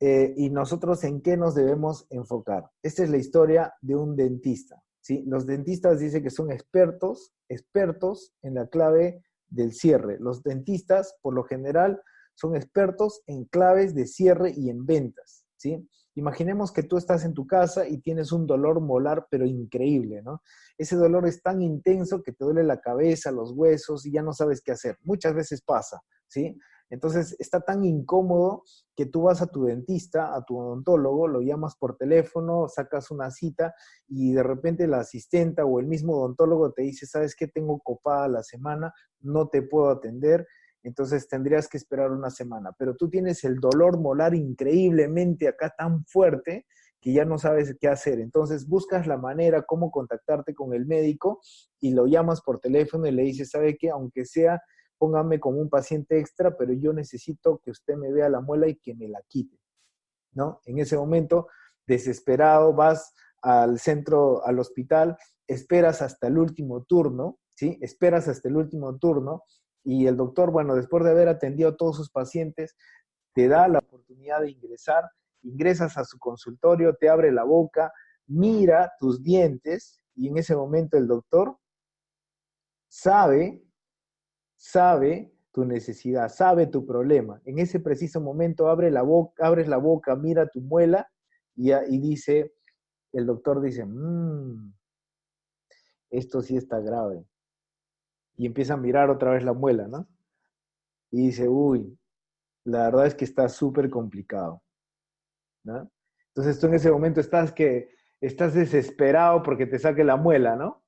[0.01, 2.71] Eh, y nosotros en qué nos debemos enfocar.
[2.83, 4.83] Esta es la historia de un dentista.
[5.26, 10.18] Los dentistas dicen que son expertos, expertos en la clave del cierre.
[10.20, 12.00] Los dentistas, por lo general,
[12.34, 15.44] son expertos en claves de cierre y en ventas.
[15.56, 15.88] ¿sí?
[16.14, 20.42] Imaginemos que tú estás en tu casa y tienes un dolor molar, pero increíble, ¿no?
[20.76, 24.32] Ese dolor es tan intenso que te duele la cabeza, los huesos y ya no
[24.32, 24.98] sabes qué hacer.
[25.02, 26.59] Muchas veces pasa, ¿sí?
[26.91, 28.62] Entonces está tan incómodo
[28.97, 33.30] que tú vas a tu dentista, a tu odontólogo, lo llamas por teléfono, sacas una
[33.30, 33.74] cita
[34.07, 38.28] y de repente la asistenta o el mismo odontólogo te dice, sabes que tengo copada
[38.28, 40.47] la semana, no te puedo atender
[40.82, 42.72] entonces tendrías que esperar una semana.
[42.78, 46.66] Pero tú tienes el dolor molar increíblemente acá tan fuerte
[47.01, 48.20] que ya no sabes qué hacer.
[48.20, 51.41] Entonces buscas la manera, cómo contactarte con el médico
[51.80, 53.91] y lo llamas por teléfono y le dices, ¿sabe qué?
[53.91, 54.61] Aunque sea,
[54.99, 58.76] póngame como un paciente extra, pero yo necesito que usted me vea la muela y
[58.76, 59.59] que me la quite.
[60.32, 60.61] ¿No?
[60.66, 61.49] En ese momento,
[61.86, 67.78] desesperado, vas al centro, al hospital, esperas hasta el último turno, ¿sí?
[67.80, 69.44] Esperas hasta el último turno
[69.82, 72.76] y el doctor, bueno, después de haber atendido a todos sus pacientes,
[73.34, 75.05] te da la oportunidad de ingresar,
[75.42, 77.92] ingresas a su consultorio, te abre la boca,
[78.26, 81.57] mira tus dientes y en ese momento el doctor
[82.88, 83.62] sabe,
[84.59, 87.40] sabe tu necesidad, sabe tu problema.
[87.44, 91.09] En ese preciso momento abre la boca, abres la boca, mira tu muela
[91.56, 92.54] y, y dice,
[93.12, 94.74] el doctor dice, mmm,
[96.11, 97.24] esto sí está grave
[98.36, 100.09] y empieza a mirar otra vez la muela, ¿no?
[101.11, 101.98] Y dice, uy,
[102.64, 104.62] la verdad es que está súper complicado,
[105.64, 105.90] ¿no?
[106.28, 107.90] Entonces tú en ese momento estás que
[108.20, 110.82] estás desesperado porque te saque la muela, ¿no?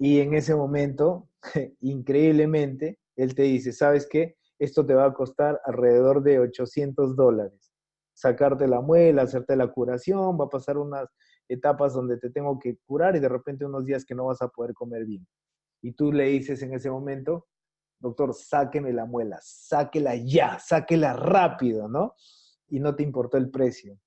[0.00, 1.28] Y en ese momento,
[1.80, 4.34] increíblemente, él te dice, ¿sabes qué?
[4.58, 7.72] Esto te va a costar alrededor de 800 dólares.
[8.14, 11.08] Sacarte la muela, hacerte la curación, va a pasar unas
[11.48, 14.48] etapas donde te tengo que curar y de repente unos días que no vas a
[14.48, 15.24] poder comer bien
[15.82, 17.46] y tú le dices en ese momento,
[17.98, 22.14] doctor, sáqueme la muela, sáquela ya, sáquela rápido, ¿no?
[22.68, 23.98] Y no te importó el precio,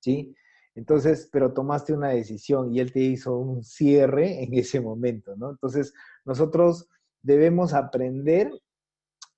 [0.00, 0.34] ¿sí?
[0.78, 5.50] Entonces, pero tomaste una decisión y él te hizo un cierre en ese momento, ¿no?
[5.50, 5.92] Entonces,
[6.24, 6.88] nosotros
[7.20, 8.48] debemos aprender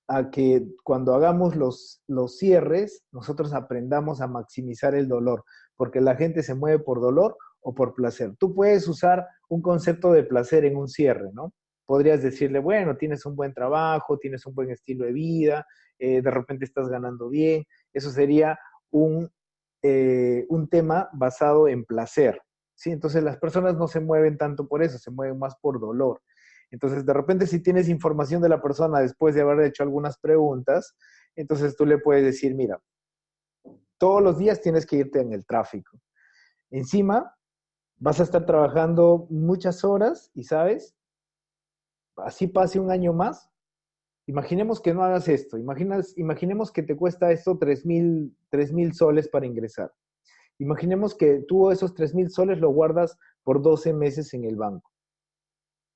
[0.07, 5.43] a que cuando hagamos los, los cierres, nosotros aprendamos a maximizar el dolor,
[5.75, 8.35] porque la gente se mueve por dolor o por placer.
[8.37, 11.53] Tú puedes usar un concepto de placer en un cierre, ¿no?
[11.87, 15.65] Podrías decirle, bueno, tienes un buen trabajo, tienes un buen estilo de vida,
[15.97, 17.63] eh, de repente estás ganando bien.
[17.93, 18.59] Eso sería
[18.91, 19.31] un,
[19.83, 22.41] eh, un tema basado en placer,
[22.75, 22.91] ¿sí?
[22.91, 26.21] Entonces las personas no se mueven tanto por eso, se mueven más por dolor.
[26.71, 30.95] Entonces, de repente, si tienes información de la persona después de haber hecho algunas preguntas,
[31.35, 32.81] entonces tú le puedes decir, mira,
[33.97, 35.99] todos los días tienes que irte en el tráfico.
[36.69, 37.35] Encima,
[37.97, 40.95] vas a estar trabajando muchas horas y, ¿sabes?
[42.15, 43.50] Así pase un año más.
[44.31, 45.57] Imaginemos que no hagas esto.
[45.57, 49.91] Imaginas, imaginemos que te cuesta esto 3 mil soles para ingresar.
[50.57, 54.89] Imaginemos que tú esos 3 mil soles lo guardas por 12 meses en el banco.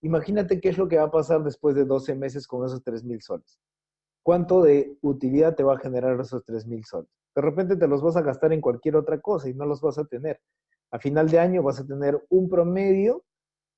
[0.01, 3.05] Imagínate qué es lo que va a pasar después de 12 meses con esos 3
[3.05, 3.57] mil soles.
[4.21, 7.09] ¿Cuánto de utilidad te va a generar esos 3 mil soles?
[7.33, 9.97] De repente te los vas a gastar en cualquier otra cosa y no los vas
[9.97, 10.41] a tener
[10.91, 13.24] a final de año vas a tener un promedio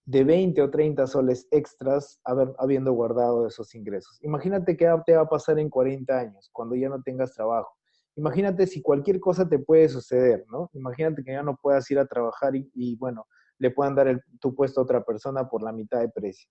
[0.08, 2.22] de 20 o 30 soles extras
[2.58, 4.18] habiendo guardado esos ingresos.
[4.24, 7.76] Imagínate qué te va a pasar en 40 años, cuando ya no tengas trabajo.
[8.16, 10.70] Imagínate si cualquier cosa te puede suceder, ¿no?
[10.72, 13.28] Imagínate que ya no puedas ir a trabajar y, bueno,
[13.60, 16.49] le puedan dar tu puesto a otra persona por la mitad de precio.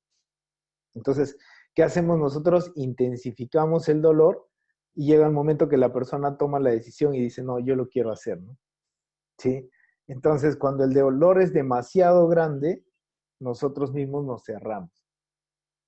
[0.94, 1.38] Entonces,
[1.74, 2.72] ¿qué hacemos nosotros?
[2.74, 4.50] Intensificamos el dolor
[4.94, 7.88] y llega el momento que la persona toma la decisión y dice, no, yo lo
[7.88, 8.58] quiero hacer, ¿no?
[9.38, 9.70] ¿Sí?
[10.08, 12.84] Entonces, cuando el dolor es demasiado grande,
[13.40, 14.90] nosotros mismos nos cerramos.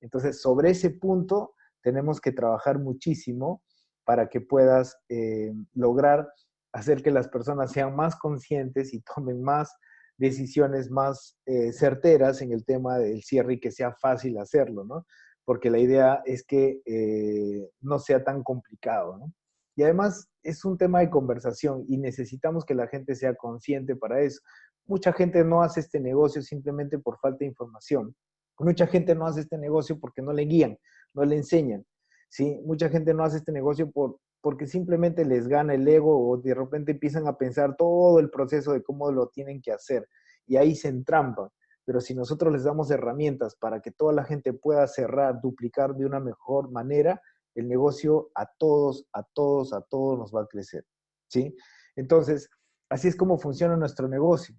[0.01, 3.63] Entonces, sobre ese punto tenemos que trabajar muchísimo
[4.05, 6.29] para que puedas eh, lograr
[6.73, 9.75] hacer que las personas sean más conscientes y tomen más
[10.19, 15.07] decisiones más eh, certeras en el tema del cierre y que sea fácil hacerlo, ¿no?
[15.45, 19.33] Porque la idea es que eh, no sea tan complicado, ¿no?
[19.77, 24.21] Y además es un tema de conversación y necesitamos que la gente sea consciente para
[24.21, 24.41] eso.
[24.89, 28.17] Mucha gente no hace este negocio simplemente por falta de información.
[28.59, 30.79] Mucha gente no hace este negocio porque no le guían,
[31.15, 31.85] no le enseñan.
[32.29, 32.61] ¿sí?
[32.65, 36.55] Mucha gente no hace este negocio por, porque simplemente les gana el ego o de
[36.55, 40.09] repente empiezan a pensar todo el proceso de cómo lo tienen que hacer
[40.47, 41.49] y ahí se entrampan.
[41.85, 46.07] Pero si nosotros les damos herramientas para que toda la gente pueda cerrar, duplicar de
[46.07, 47.21] una mejor manera,
[47.55, 50.85] el negocio a todos, a todos, a todos nos va a crecer.
[51.29, 51.55] ¿sí?
[51.97, 52.49] Entonces,
[52.89, 54.55] así es como funciona nuestro negocio.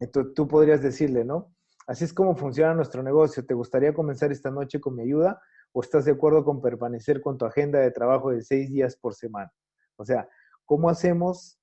[0.00, 1.54] Entonces, tú podrías decirle, ¿no?
[1.86, 3.44] Así es como funciona nuestro negocio.
[3.44, 5.40] ¿Te gustaría comenzar esta noche con mi ayuda
[5.72, 9.14] o estás de acuerdo con permanecer con tu agenda de trabajo de seis días por
[9.14, 9.52] semana?
[9.96, 10.28] O sea,
[10.64, 11.58] ¿cómo hacemos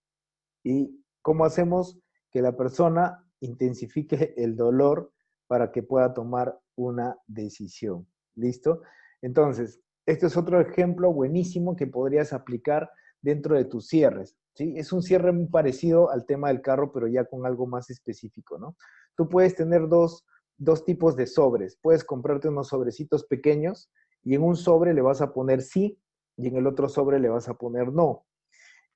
[0.63, 1.99] y cómo hacemos
[2.31, 5.11] que la persona intensifique el dolor
[5.47, 8.07] para que pueda tomar una decisión?
[8.35, 8.81] ¿Listo?
[9.21, 14.37] Entonces, este es otro ejemplo buenísimo que podrías aplicar dentro de tus cierres.
[14.53, 14.73] ¿Sí?
[14.77, 18.57] Es un cierre muy parecido al tema del carro, pero ya con algo más específico,
[18.57, 18.75] ¿no?
[19.15, 20.25] Tú puedes tener dos,
[20.57, 21.77] dos tipos de sobres.
[21.81, 23.91] Puedes comprarte unos sobrecitos pequeños
[24.23, 25.99] y en un sobre le vas a poner sí
[26.37, 28.25] y en el otro sobre le vas a poner no.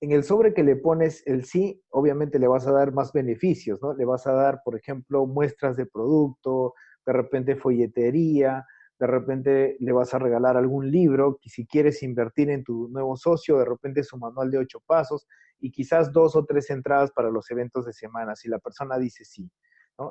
[0.02, 3.82] En el sobre que le pones el sí, obviamente le vas a dar más beneficios,
[3.82, 3.94] ¿no?
[3.94, 6.74] Le vas a dar, por ejemplo, muestras de producto,
[7.06, 8.66] de repente folletería,
[9.00, 13.16] de repente le vas a regalar algún libro, y si quieres invertir en tu nuevo
[13.16, 15.28] socio, de repente su manual de ocho pasos
[15.60, 19.24] y quizás dos o tres entradas para los eventos de semana, si la persona dice
[19.26, 19.50] sí.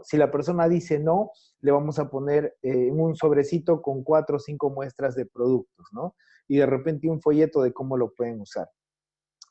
[0.03, 1.31] Si la persona dice no,
[1.61, 6.17] le vamos a poner eh, un sobrecito con cuatro o cinco muestras de productos, ¿no?
[6.49, 8.69] Y de repente un folleto de cómo lo pueden usar.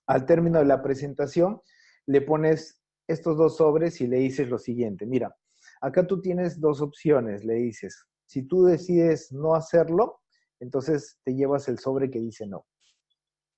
[0.08, 1.62] Al término de la presentación,
[2.08, 5.36] le pones estos dos sobres y le dices lo siguiente, mira,
[5.82, 10.22] acá tú tienes dos opciones, le dices, si tú decides no hacerlo,
[10.60, 12.66] entonces te llevas el sobre que dice no.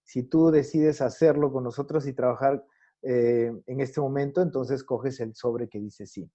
[0.06, 2.64] Si tú decides hacerlo con nosotros y trabajar
[3.02, 6.32] eh, en este momento, entonces coges el sobre que dice sí.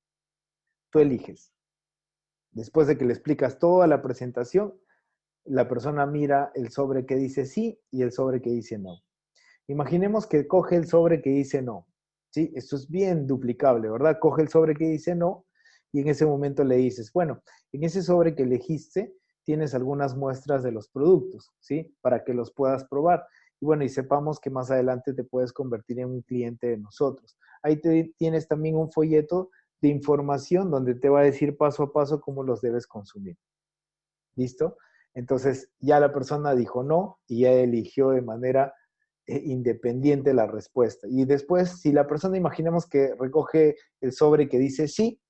[0.90, 1.52] Tú eliges.
[2.50, 4.74] Después de que le explicas toda la presentación,
[5.44, 9.02] la persona mira el sobre que dice sí y el sobre que dice no.
[9.68, 11.86] Imaginemos que coge el sobre que dice no.
[12.30, 12.52] ¿sí?
[12.56, 14.18] Esto es bien duplicable, ¿verdad?
[14.20, 15.46] Coge el sobre que dice no
[15.92, 17.42] y en ese momento le dices, bueno,
[17.72, 19.14] en ese sobre que elegiste
[19.44, 21.96] tienes algunas muestras de los productos, ¿sí?
[22.00, 23.26] Para que los puedas probar.
[23.60, 27.38] Y bueno, y sepamos que más adelante te puedes convertir en un cliente de nosotros.
[27.62, 27.80] Ahí
[28.16, 29.50] tienes también un folleto
[29.80, 33.36] de información donde te va a decir paso a paso cómo los debes consumir.
[34.36, 34.78] ¿Listo?
[35.14, 38.74] Entonces ya la persona dijo no y ya eligió de manera
[39.26, 41.06] eh, independiente la respuesta.
[41.10, 45.20] Y después, si la persona imaginemos que recoge el sobre que dice sí,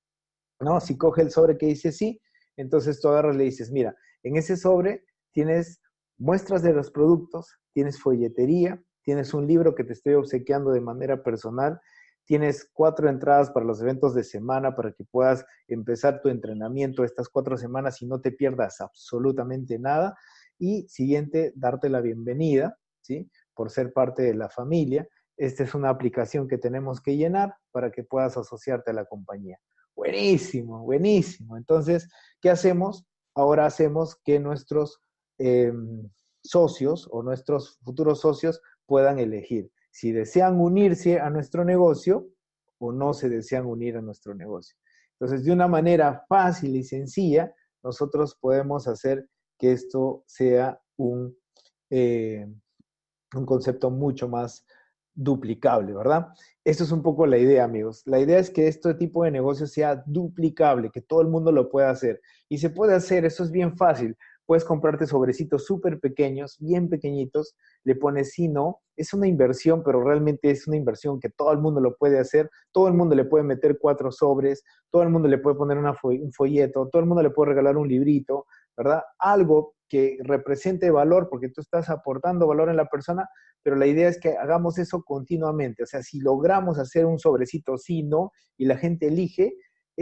[0.60, 0.80] ¿no?
[0.80, 2.20] Si coge el sobre que dice sí,
[2.56, 5.80] entonces tú agarras y le dices, mira, en ese sobre tienes
[6.20, 11.22] muestras de los productos, tienes folletería, tienes un libro que te estoy obsequiando de manera
[11.22, 11.80] personal,
[12.26, 17.28] tienes cuatro entradas para los eventos de semana para que puedas empezar tu entrenamiento estas
[17.28, 20.16] cuatro semanas y no te pierdas absolutamente nada.
[20.58, 23.28] Y siguiente, darte la bienvenida, ¿sí?
[23.54, 25.08] Por ser parte de la familia.
[25.38, 29.58] Esta es una aplicación que tenemos que llenar para que puedas asociarte a la compañía.
[29.96, 31.56] Buenísimo, buenísimo.
[31.56, 32.10] Entonces,
[32.42, 33.06] ¿qué hacemos?
[33.34, 35.00] Ahora hacemos que nuestros
[35.40, 36.08] em,
[36.42, 42.28] socios o nuestros futuros socios puedan elegir si desean unirse a nuestro negocio
[42.78, 44.76] o no se desean unir a nuestro negocio.
[45.18, 49.28] Entonces, de una manera fácil y sencilla, nosotros podemos hacer
[49.58, 51.36] que esto sea un,
[51.90, 52.46] eh,
[53.34, 54.64] un concepto mucho más
[55.14, 56.28] duplicable, ¿verdad?
[56.64, 58.02] Esto es un poco la idea, amigos.
[58.06, 61.68] La idea es que este tipo de negocio sea duplicable, que todo el mundo lo
[61.68, 62.20] pueda hacer.
[62.48, 64.16] Y se puede hacer, eso es bien fácil.
[64.50, 68.80] Puedes comprarte sobrecitos súper pequeños, bien pequeñitos, le pones sí, no.
[68.96, 72.50] Es una inversión, pero realmente es una inversión que todo el mundo lo puede hacer.
[72.72, 76.32] Todo el mundo le puede meter cuatro sobres, todo el mundo le puede poner un
[76.32, 78.46] folleto, todo el mundo le puede regalar un librito,
[78.76, 79.04] ¿verdad?
[79.20, 83.28] Algo que represente valor, porque tú estás aportando valor en la persona,
[83.62, 85.84] pero la idea es que hagamos eso continuamente.
[85.84, 89.54] O sea, si logramos hacer un sobrecito sí, no, y la gente elige,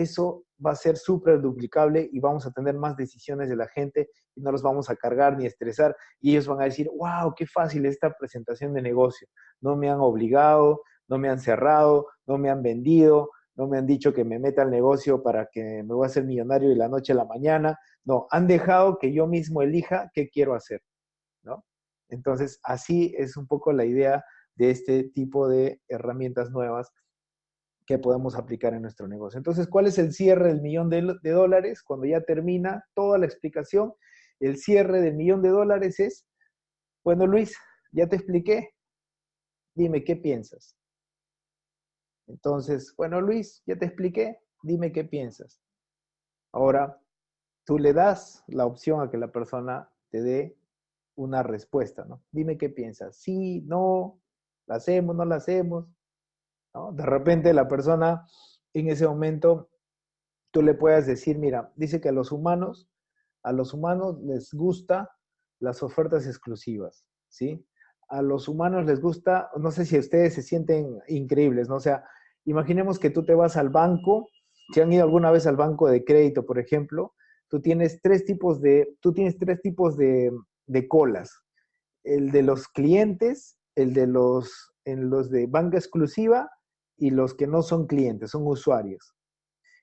[0.02, 4.10] eso va a ser súper duplicable y vamos a tener más decisiones de la gente
[4.34, 7.46] y no los vamos a cargar ni estresar y ellos van a decir, wow, qué
[7.46, 9.28] fácil esta presentación de negocio.
[9.60, 13.86] No me han obligado, no me han cerrado, no me han vendido, no me han
[13.86, 16.88] dicho que me meta al negocio para que me voy a hacer millonario de la
[16.88, 17.78] noche a la mañana.
[18.04, 20.80] No, han dejado que yo mismo elija qué quiero hacer,
[21.42, 21.64] ¿no?
[22.08, 24.24] Entonces, así es un poco la idea
[24.54, 26.92] de este tipo de herramientas nuevas
[27.88, 29.38] que podemos aplicar en nuestro negocio.
[29.38, 31.82] Entonces, ¿cuál es el cierre del millón de, de dólares?
[31.82, 33.94] Cuando ya termina toda la explicación,
[34.40, 36.26] el cierre del millón de dólares es,
[37.02, 37.56] bueno, Luis,
[37.90, 38.74] ya te expliqué,
[39.74, 40.76] dime qué piensas.
[42.26, 45.58] Entonces, bueno, Luis, ya te expliqué, dime qué piensas.
[46.52, 47.00] Ahora,
[47.64, 50.58] tú le das la opción a que la persona te dé
[51.16, 52.22] una respuesta, ¿no?
[52.32, 53.16] Dime qué piensas.
[53.16, 54.20] Sí, no,
[54.66, 55.86] la hacemos, no la hacemos.
[56.92, 58.26] De repente la persona
[58.74, 59.70] en ese momento,
[60.50, 62.88] tú le puedes decir, mira, dice que a los humanos,
[63.42, 65.10] a los humanos les gusta
[65.60, 67.66] las ofertas exclusivas, ¿sí?
[68.08, 71.76] A los humanos les gusta, no sé si ustedes se sienten increíbles, ¿no?
[71.76, 72.04] O sea,
[72.44, 74.28] imaginemos que tú te vas al banco,
[74.72, 77.14] si han ido alguna vez al banco de crédito, por ejemplo,
[77.48, 80.30] tú tienes tres tipos de, tú tienes tres tipos de,
[80.66, 81.30] de colas.
[82.04, 86.50] El de los clientes, el de los, en los de banca exclusiva
[86.98, 89.14] y los que no son clientes, son usuarios.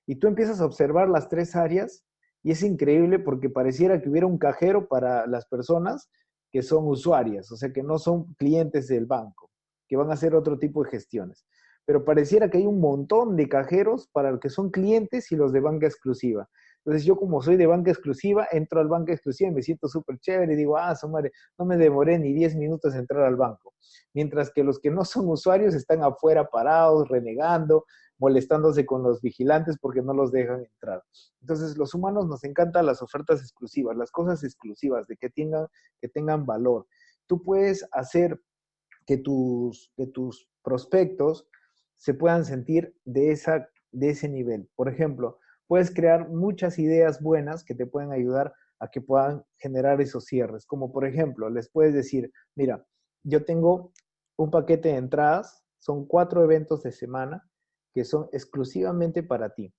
[0.05, 2.03] Y tú empiezas a observar las tres áreas
[2.43, 6.09] y es increíble porque pareciera que hubiera un cajero para las personas
[6.51, 9.49] que son usuarias, o sea, que no son clientes del banco,
[9.87, 11.45] que van a hacer otro tipo de gestiones.
[11.85, 15.51] Pero pareciera que hay un montón de cajeros para los que son clientes y los
[15.53, 16.49] de banca exclusiva.
[16.85, 20.19] Entonces yo como soy de banca exclusiva, entro al banca exclusiva y me siento súper
[20.19, 23.35] chévere y digo, ah, su madre, no me demoré ni 10 minutos en entrar al
[23.35, 23.73] banco.
[24.13, 27.85] Mientras que los que no son usuarios están afuera parados, renegando,
[28.19, 31.03] molestándose con los vigilantes porque no los dejan entrar.
[31.41, 35.65] Entonces los humanos nos encantan las ofertas exclusivas, las cosas exclusivas, de que tengan,
[35.99, 36.85] que tengan valor.
[37.25, 38.39] Tú puedes hacer
[39.07, 41.47] que tus, que tus prospectos
[41.95, 44.69] se puedan sentir de, esa, de ese nivel.
[44.75, 50.01] Por ejemplo, puedes crear muchas ideas buenas que te pueden ayudar a que puedan generar
[50.01, 50.65] esos cierres.
[50.65, 52.85] Como por ejemplo, les puedes decir, mira,
[53.23, 53.91] yo tengo
[54.37, 57.49] un paquete de entradas, son cuatro eventos de semana
[57.93, 59.73] que son exclusivamente para ti,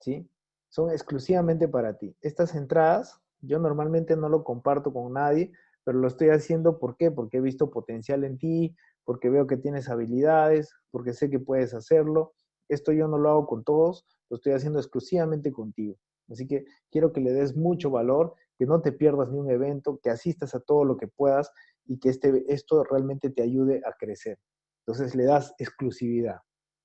[0.00, 0.28] ¿sí?
[0.68, 2.14] Son exclusivamente para ti.
[2.20, 5.52] Estas entradas yo normalmente no lo comparto con nadie,
[5.84, 7.10] pero lo estoy haciendo ¿por qué?
[7.10, 8.74] Porque he visto potencial en ti,
[9.04, 12.34] porque veo que tienes habilidades, porque sé que puedes hacerlo.
[12.68, 15.96] Esto yo no lo hago con todos, lo estoy haciendo exclusivamente contigo.
[16.30, 20.00] Así que quiero que le des mucho valor, que no te pierdas ni un evento,
[20.02, 21.50] que asistas a todo lo que puedas
[21.84, 24.38] y que este, esto realmente te ayude a crecer.
[24.86, 26.38] Entonces le das exclusividad,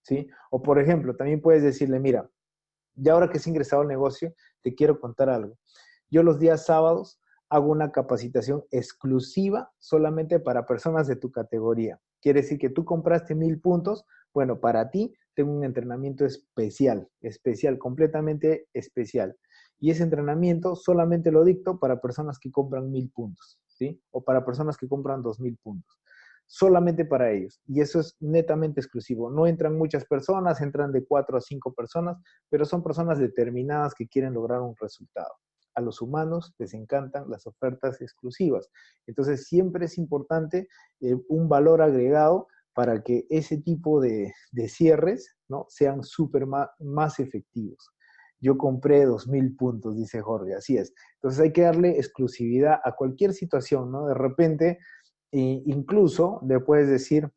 [0.03, 0.27] ¿sí?
[0.51, 2.29] O por ejemplo, también puedes decirle, mira,
[2.95, 5.57] ya ahora que has ingresado al negocio, te quiero contar algo.
[6.09, 11.99] Yo los días sábados hago una capacitación exclusiva solamente para personas de tu categoría.
[12.21, 14.05] Quiere decir que tú compraste mil puntos,
[14.39, 19.35] bueno, para ti tengo un entrenamiento especial, especial, completamente especial.
[19.81, 24.01] Y ese entrenamiento solamente lo dicto para personas que compran mil puntos, ¿sí?
[24.11, 25.99] O para personas que compran dos mil puntos.
[26.47, 27.59] Solamente para ellos.
[27.67, 29.29] Y eso es netamente exclusivo.
[29.29, 32.15] No entran muchas personas, entran de cuatro a cinco personas,
[32.49, 35.33] pero son personas determinadas que quieren lograr un resultado.
[35.75, 38.69] A los humanos les encantan las ofertas exclusivas.
[39.05, 40.69] Entonces siempre es importante
[41.01, 42.47] eh, un valor agregado
[42.79, 44.31] para que ese tipo de,
[44.69, 45.65] cierres ¿no?
[45.67, 47.91] sean súper más, efectivos.
[48.39, 50.93] Yo compré 2.000 puntos, dice Jorge, así es.
[51.15, 54.07] Entonces hay que darle exclusividad a cualquier situación, ¿no?
[54.07, 54.79] De repente,
[55.33, 57.29] incluso le puedes decir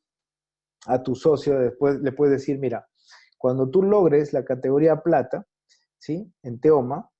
[0.86, 2.88] a tu socio, después le puedes decir, mira,
[3.36, 5.44] cuando tú logres la categoría plata,
[5.98, 6.32] ¿sí?
[6.44, 7.10] En Teoma,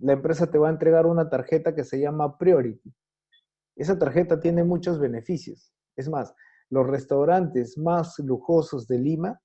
[0.00, 2.92] la empresa te va a entregar una tarjeta que se llama Priority.
[3.76, 5.72] Esa tarjeta tiene muchos beneficios.
[5.94, 6.34] Es más,
[6.70, 9.40] los restaurantes más lujosos de Lima,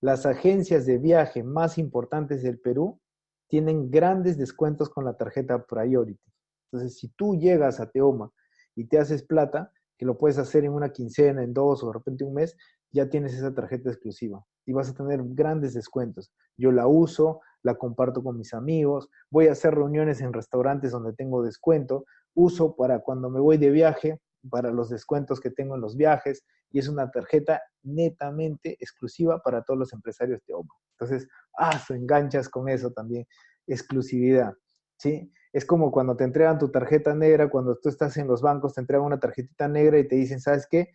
[0.00, 3.00] las agencias de viaje más importantes del Perú,
[3.48, 6.32] tienen grandes descuentos con la tarjeta Priority.
[6.72, 8.30] Entonces, si tú llegas a Teoma
[8.74, 11.92] y te haces plata, que lo puedes hacer en una quincena, en dos o de
[11.92, 12.56] repente un mes,
[12.92, 16.32] ya tienes esa tarjeta exclusiva y vas a tener grandes descuentos.
[16.56, 21.12] Yo la uso, la comparto con mis amigos, voy a hacer reuniones en restaurantes donde
[21.12, 24.20] tengo descuento, uso para cuando me voy de viaje,
[24.50, 29.62] para los descuentos que tengo en los viajes y es una tarjeta netamente exclusiva para
[29.62, 30.74] todos los empresarios de OMA.
[30.98, 31.28] Entonces,
[31.58, 33.26] ah, enganchas con eso también,
[33.66, 34.54] exclusividad,
[34.98, 35.32] ¿sí?
[35.52, 38.80] Es como cuando te entregan tu tarjeta negra, cuando tú estás en los bancos, te
[38.80, 40.90] entregan una tarjetita negra y te dicen, ¿sabes qué?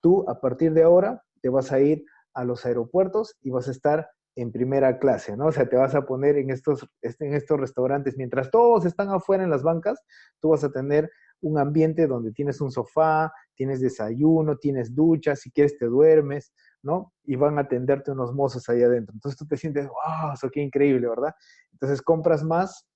[0.00, 3.72] Tú a partir de ahora te vas a ir a los aeropuertos y vas a
[3.72, 5.46] estar en primera clase, ¿no?
[5.46, 9.44] O sea, te vas a poner en estos, en estos restaurantes, mientras todos están afuera
[9.44, 10.00] en las bancas,
[10.40, 11.10] tú vas a tener
[11.40, 17.12] un ambiente donde tienes un sofá, tienes desayuno, tienes ducha, si quieres te duermes, ¿no?
[17.24, 19.14] Y van a atenderte unos mozos ahí adentro.
[19.14, 21.34] Entonces tú te sientes, wow, eso qué increíble, ¿verdad?
[21.72, 22.86] Entonces compras más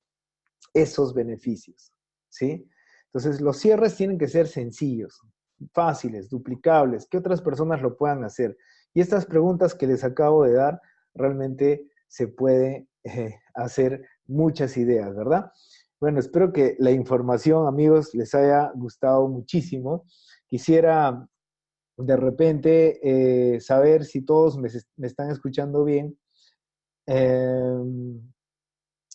[0.74, 1.92] esos beneficios,
[2.28, 2.68] ¿sí?
[3.06, 5.20] Entonces los cierres tienen que ser sencillos,
[5.72, 8.56] fáciles, duplicables, que otras personas lo puedan hacer.
[8.94, 10.80] Y estas preguntas que les acabo de dar
[11.14, 15.50] realmente se puede eh, hacer muchas ideas, ¿verdad?
[16.00, 20.04] Bueno, espero que la información, amigos, les haya gustado muchísimo.
[20.46, 21.28] Quisiera
[21.96, 24.68] de repente eh, saber si todos me,
[25.04, 26.16] están escuchando bien.
[27.04, 28.20] Em,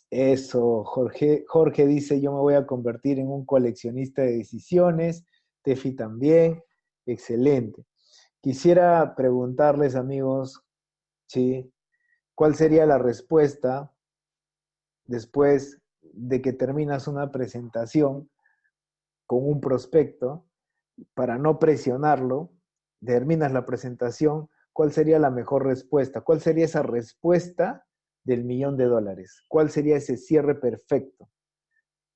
[0.10, 5.24] eso, Jorge, Jorge dice, yo me voy a convertir en un coleccionista de decisiones.
[5.64, 6.62] Tefi también.
[7.06, 7.86] Excelente.
[8.42, 10.62] Quisiera preguntarles, amigos,
[11.28, 11.72] ¿sí?
[12.36, 13.90] ¿Cuál sería la respuesta
[15.06, 15.83] después
[16.14, 18.30] de que terminas una presentación
[19.26, 20.46] con un prospecto
[21.14, 22.52] para no presionarlo?
[23.04, 26.22] Terminas la presentación, ¿cuál sería la mejor respuesta?
[26.22, 27.86] ¿Cuál sería esa respuesta
[28.24, 29.42] del millón de dólares?
[29.50, 31.30] ¿Cuál sería ese cierre perfecto?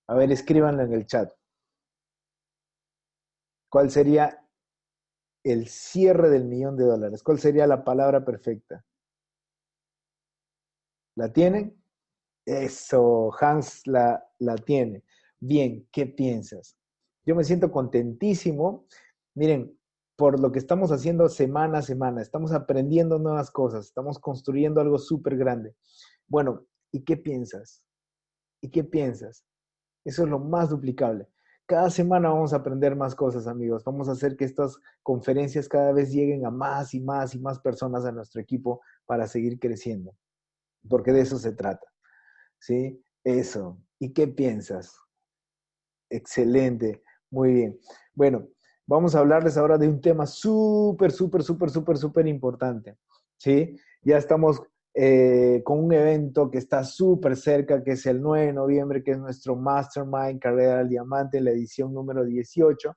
[0.07, 1.29] A ver, escríbanlo en el chat.
[3.69, 4.47] ¿Cuál sería
[5.43, 7.21] el cierre del millón de dólares?
[7.23, 8.85] ¿Cuál sería la palabra perfecta?
[11.15, 11.76] ¿La tienen?
[12.47, 15.03] Eso, Hans la, la tiene.
[15.37, 16.77] Bien, ¿qué piensas?
[17.25, 18.85] Yo me siento contentísimo.
[19.35, 19.77] Miren,
[20.15, 24.97] por lo que estamos haciendo semana a semana, estamos aprendiendo nuevas cosas, estamos construyendo algo
[24.97, 25.75] súper grande.
[26.25, 27.83] Bueno, ¿y qué piensas?
[28.61, 29.45] ¿Y qué piensas?
[30.05, 31.27] Eso es lo más duplicable.
[31.65, 33.83] Cada semana vamos a aprender más cosas, amigos.
[33.83, 37.59] Vamos a hacer que estas conferencias cada vez lleguen a más y más y más
[37.59, 40.15] personas a nuestro equipo para seguir creciendo.
[40.87, 41.85] Porque de eso se trata.
[42.59, 43.03] ¿Sí?
[43.23, 43.77] Eso.
[43.99, 44.97] ¿Y qué piensas?
[46.09, 47.01] Excelente.
[47.29, 47.79] Muy bien.
[48.13, 48.47] Bueno,
[48.85, 52.97] vamos a hablarles ahora de un tema súper, súper, súper, súper, súper importante.
[53.37, 53.77] ¿Sí?
[54.01, 54.61] Ya estamos
[54.99, 59.11] eh, con un evento que está súper cerca, que es el 9 de noviembre, que
[59.11, 62.95] es nuestro Mastermind Carrera del Diamante, la edición número 18.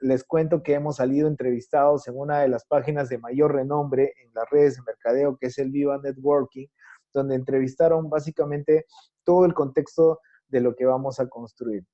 [0.00, 4.34] Les cuento que hemos salido entrevistados en una de las páginas de mayor renombre en
[4.34, 6.66] las redes de mercadeo, que es el Viva Networking,
[7.12, 8.86] donde entrevistaron básicamente
[9.24, 11.84] todo el contexto de lo que vamos a construir.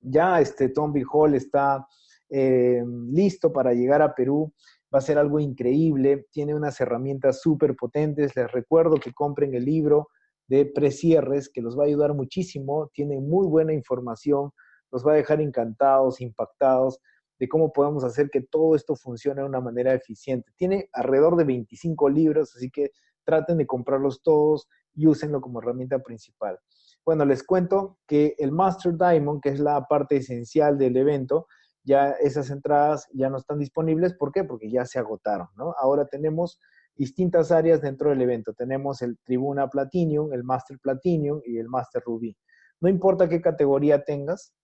[0.00, 1.86] Ya este Tom Hall está
[2.28, 4.52] eh, listo para llegar a Perú
[4.94, 9.64] va a ser algo increíble, tiene unas herramientas súper potentes, les recuerdo que compren el
[9.64, 10.08] libro
[10.46, 14.50] de precierres que los va a ayudar muchísimo, tiene muy buena información,
[14.90, 17.00] los va a dejar encantados, impactados
[17.38, 20.50] de cómo podemos hacer que todo esto funcione de una manera eficiente.
[20.56, 22.90] Tiene alrededor de 25 libros, así que
[23.28, 26.58] traten de comprarlos todos y úsenlo como herramienta principal.
[27.04, 31.46] Bueno, les cuento que el Master Diamond, que es la parte esencial del evento,
[31.84, 34.14] ya esas entradas ya no están disponibles.
[34.14, 34.44] ¿Por qué?
[34.44, 35.74] Porque ya se agotaron, ¿no?
[35.78, 36.58] Ahora tenemos
[36.96, 38.54] distintas áreas dentro del evento.
[38.54, 42.34] Tenemos el Tribuna Platinum, el Master Platinum y el Master Ruby.
[42.80, 44.54] No importa qué categoría tengas,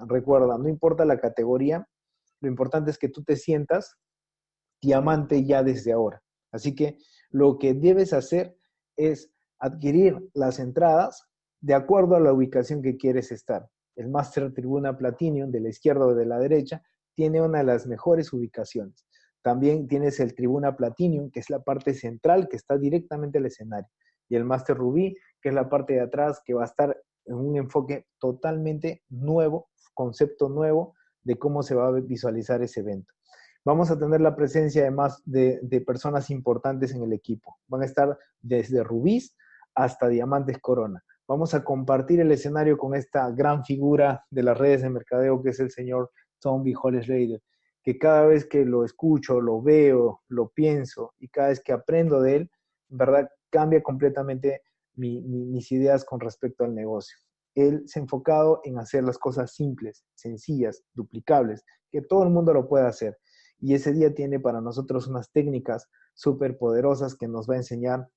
[0.00, 1.86] recuerda, no importa la categoría,
[2.40, 3.94] lo importante es que tú te sientas
[4.82, 6.20] diamante ya desde ahora.
[6.52, 6.98] Así que
[7.32, 8.56] lo que debes hacer
[8.96, 11.28] es adquirir las entradas
[11.60, 16.06] de acuerdo a la ubicación que quieres estar el Master Tribuna Platinum de la izquierda
[16.06, 16.82] o de la derecha,
[17.14, 19.06] tiene una de las mejores ubicaciones.
[19.42, 23.88] También tienes el Tribuna Platinum, que es la parte central que está directamente al escenario.
[24.28, 27.34] Y el Master Rubí, que es la parte de atrás, que va a estar en
[27.34, 33.12] un enfoque totalmente nuevo, concepto nuevo de cómo se va a visualizar ese evento.
[33.64, 37.58] Vamos a tener la presencia además de, de personas importantes en el equipo.
[37.68, 39.36] Van a estar desde rubíes
[39.74, 41.02] hasta diamantes corona
[41.32, 45.48] vamos a compartir el escenario con esta gran figura de las redes de mercadeo que
[45.48, 46.10] es el señor
[46.40, 47.40] Tom Hollis Raider,
[47.82, 52.20] que cada vez que lo escucho, lo veo, lo pienso y cada vez que aprendo
[52.20, 52.50] de él,
[52.88, 54.60] verdad cambia completamente
[54.94, 57.16] mis ideas con respecto al negocio.
[57.54, 62.52] Él se ha enfocado en hacer las cosas simples, sencillas, duplicables, que todo el mundo
[62.52, 63.16] lo pueda hacer.
[63.62, 68.08] Y ese día tiene para nosotros unas técnicas súper poderosas que nos va a enseñar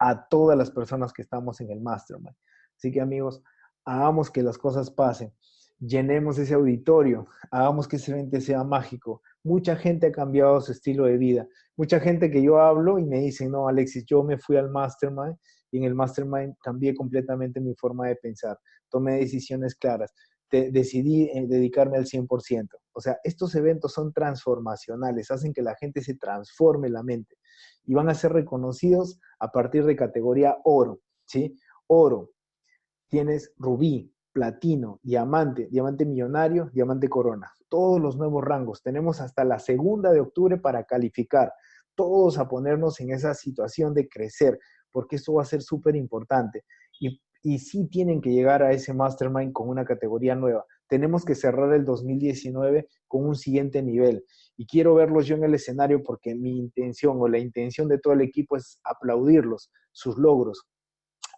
[0.00, 2.36] a todas las personas que estamos en el mastermind.
[2.76, 3.42] Así que amigos,
[3.84, 5.32] hagamos que las cosas pasen,
[5.78, 9.22] llenemos ese auditorio, hagamos que ese evento sea mágico.
[9.44, 11.46] Mucha gente ha cambiado su estilo de vida.
[11.76, 15.36] Mucha gente que yo hablo y me dicen, no, Alexis, yo me fui al mastermind
[15.70, 18.58] y en el mastermind cambié completamente mi forma de pensar,
[18.90, 20.12] tomé decisiones claras,
[20.50, 22.81] decidí eh, dedicarme al 100%.
[22.92, 27.36] O sea, estos eventos son transformacionales, hacen que la gente se transforme la mente
[27.84, 31.56] y van a ser reconocidos a partir de categoría oro, ¿sí?
[31.86, 32.30] Oro.
[33.08, 37.52] Tienes rubí, platino, diamante, diamante millonario, diamante corona.
[37.68, 38.82] Todos los nuevos rangos.
[38.82, 41.52] Tenemos hasta la segunda de octubre para calificar.
[41.94, 44.58] Todos a ponernos en esa situación de crecer,
[44.90, 46.64] porque esto va a ser súper importante.
[46.98, 51.34] Y, y sí tienen que llegar a ese mastermind con una categoría nueva tenemos que
[51.34, 54.26] cerrar el 2019 con un siguiente nivel.
[54.58, 58.12] Y quiero verlos yo en el escenario porque mi intención o la intención de todo
[58.12, 60.66] el equipo es aplaudirlos, sus logros.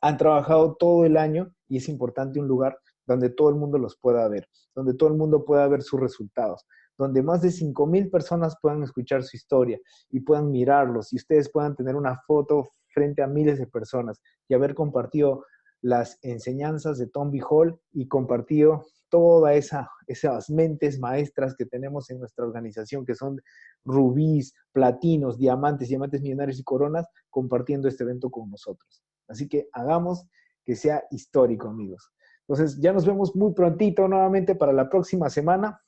[0.03, 2.77] Han trabajado todo el año y es importante un lugar
[3.07, 6.67] donde todo el mundo los pueda ver, donde todo el mundo pueda ver sus resultados,
[6.99, 9.79] donde más de 5.000 personas puedan escuchar su historia
[10.11, 14.55] y puedan mirarlos y ustedes puedan tener una foto frente a miles de personas y
[14.55, 15.45] haber compartido
[15.81, 17.41] las enseñanzas de Tom B.
[17.49, 18.85] Hall y compartido
[19.15, 23.41] todas esa, esas mentes maestras que tenemos en nuestra organización, que son
[23.85, 29.05] rubíes, platinos, diamantes, diamantes millonarios y coronas, compartiendo este evento con nosotros.
[29.29, 30.27] Así que hagamos
[30.65, 32.11] que sea histórico, amigos.
[32.49, 35.81] Entonces, ya nos vemos muy prontito nuevamente para la próxima semana.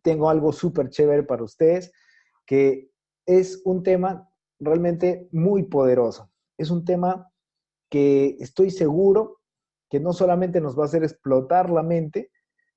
[0.00, 1.90] Tengo algo súper chévere para ustedes,
[2.46, 2.92] que
[3.26, 6.30] es un tema realmente muy poderoso.
[6.56, 7.28] Es un tema
[7.90, 9.40] que estoy seguro
[9.90, 12.30] que no solamente nos va a hacer explotar la mente,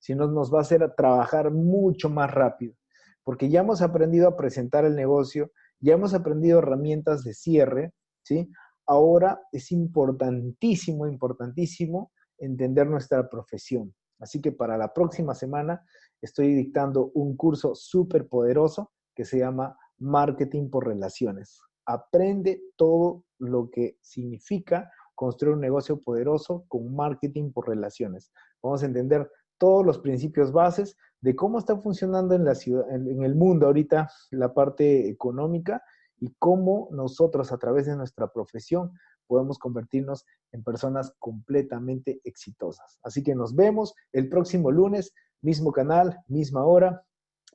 [0.05, 2.75] sino nos va a hacer trabajar mucho más rápido,
[3.23, 5.49] porque ya hemos aprendido a presentar el negocio,
[5.79, 7.91] ya hemos aprendido herramientas de cierre,
[8.21, 8.47] ¿sí?
[8.85, 13.95] Ahora es importantísimo, importantísimo entender nuestra profesión.
[14.19, 15.83] Así que para la próxima semana
[16.21, 21.59] estoy dictando un curso súper poderoso que se llama Marketing por Relaciones.
[21.87, 28.31] Aprende todo lo que significa construir un negocio poderoso con marketing por relaciones.
[28.61, 29.27] Vamos a entender
[29.57, 34.09] todos los principios bases de cómo está funcionando en, la ciudad, en, el mundo ahorita
[34.31, 35.81] la parte económica
[36.19, 38.91] y cómo nosotros a través de nuestra profesión
[39.27, 42.99] podemos convertirnos en personas completamente exitosas.
[43.01, 47.03] Así que nos vemos el próximo lunes, mismo canal, misma hora,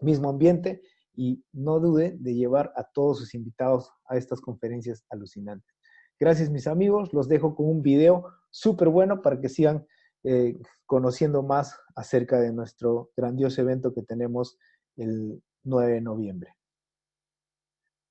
[0.00, 0.82] mismo ambiente
[1.14, 5.74] y no dude de llevar a todos sus invitados a estas conferencias alucinantes.
[6.18, 9.86] Gracias mis amigos, los dejo con un video súper bueno para que sigan
[10.24, 14.58] eh, conociendo más acerca de nuestro grandioso evento que tenemos
[14.96, 16.56] el 9 de noviembre.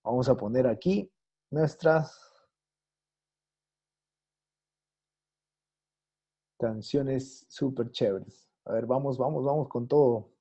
[0.04, 1.12] Vamos a poner aquí
[1.52, 2.30] nuestras
[6.60, 8.50] canciones súper chéveres.
[8.66, 10.32] A ver, vamos, vamos, vamos con todo.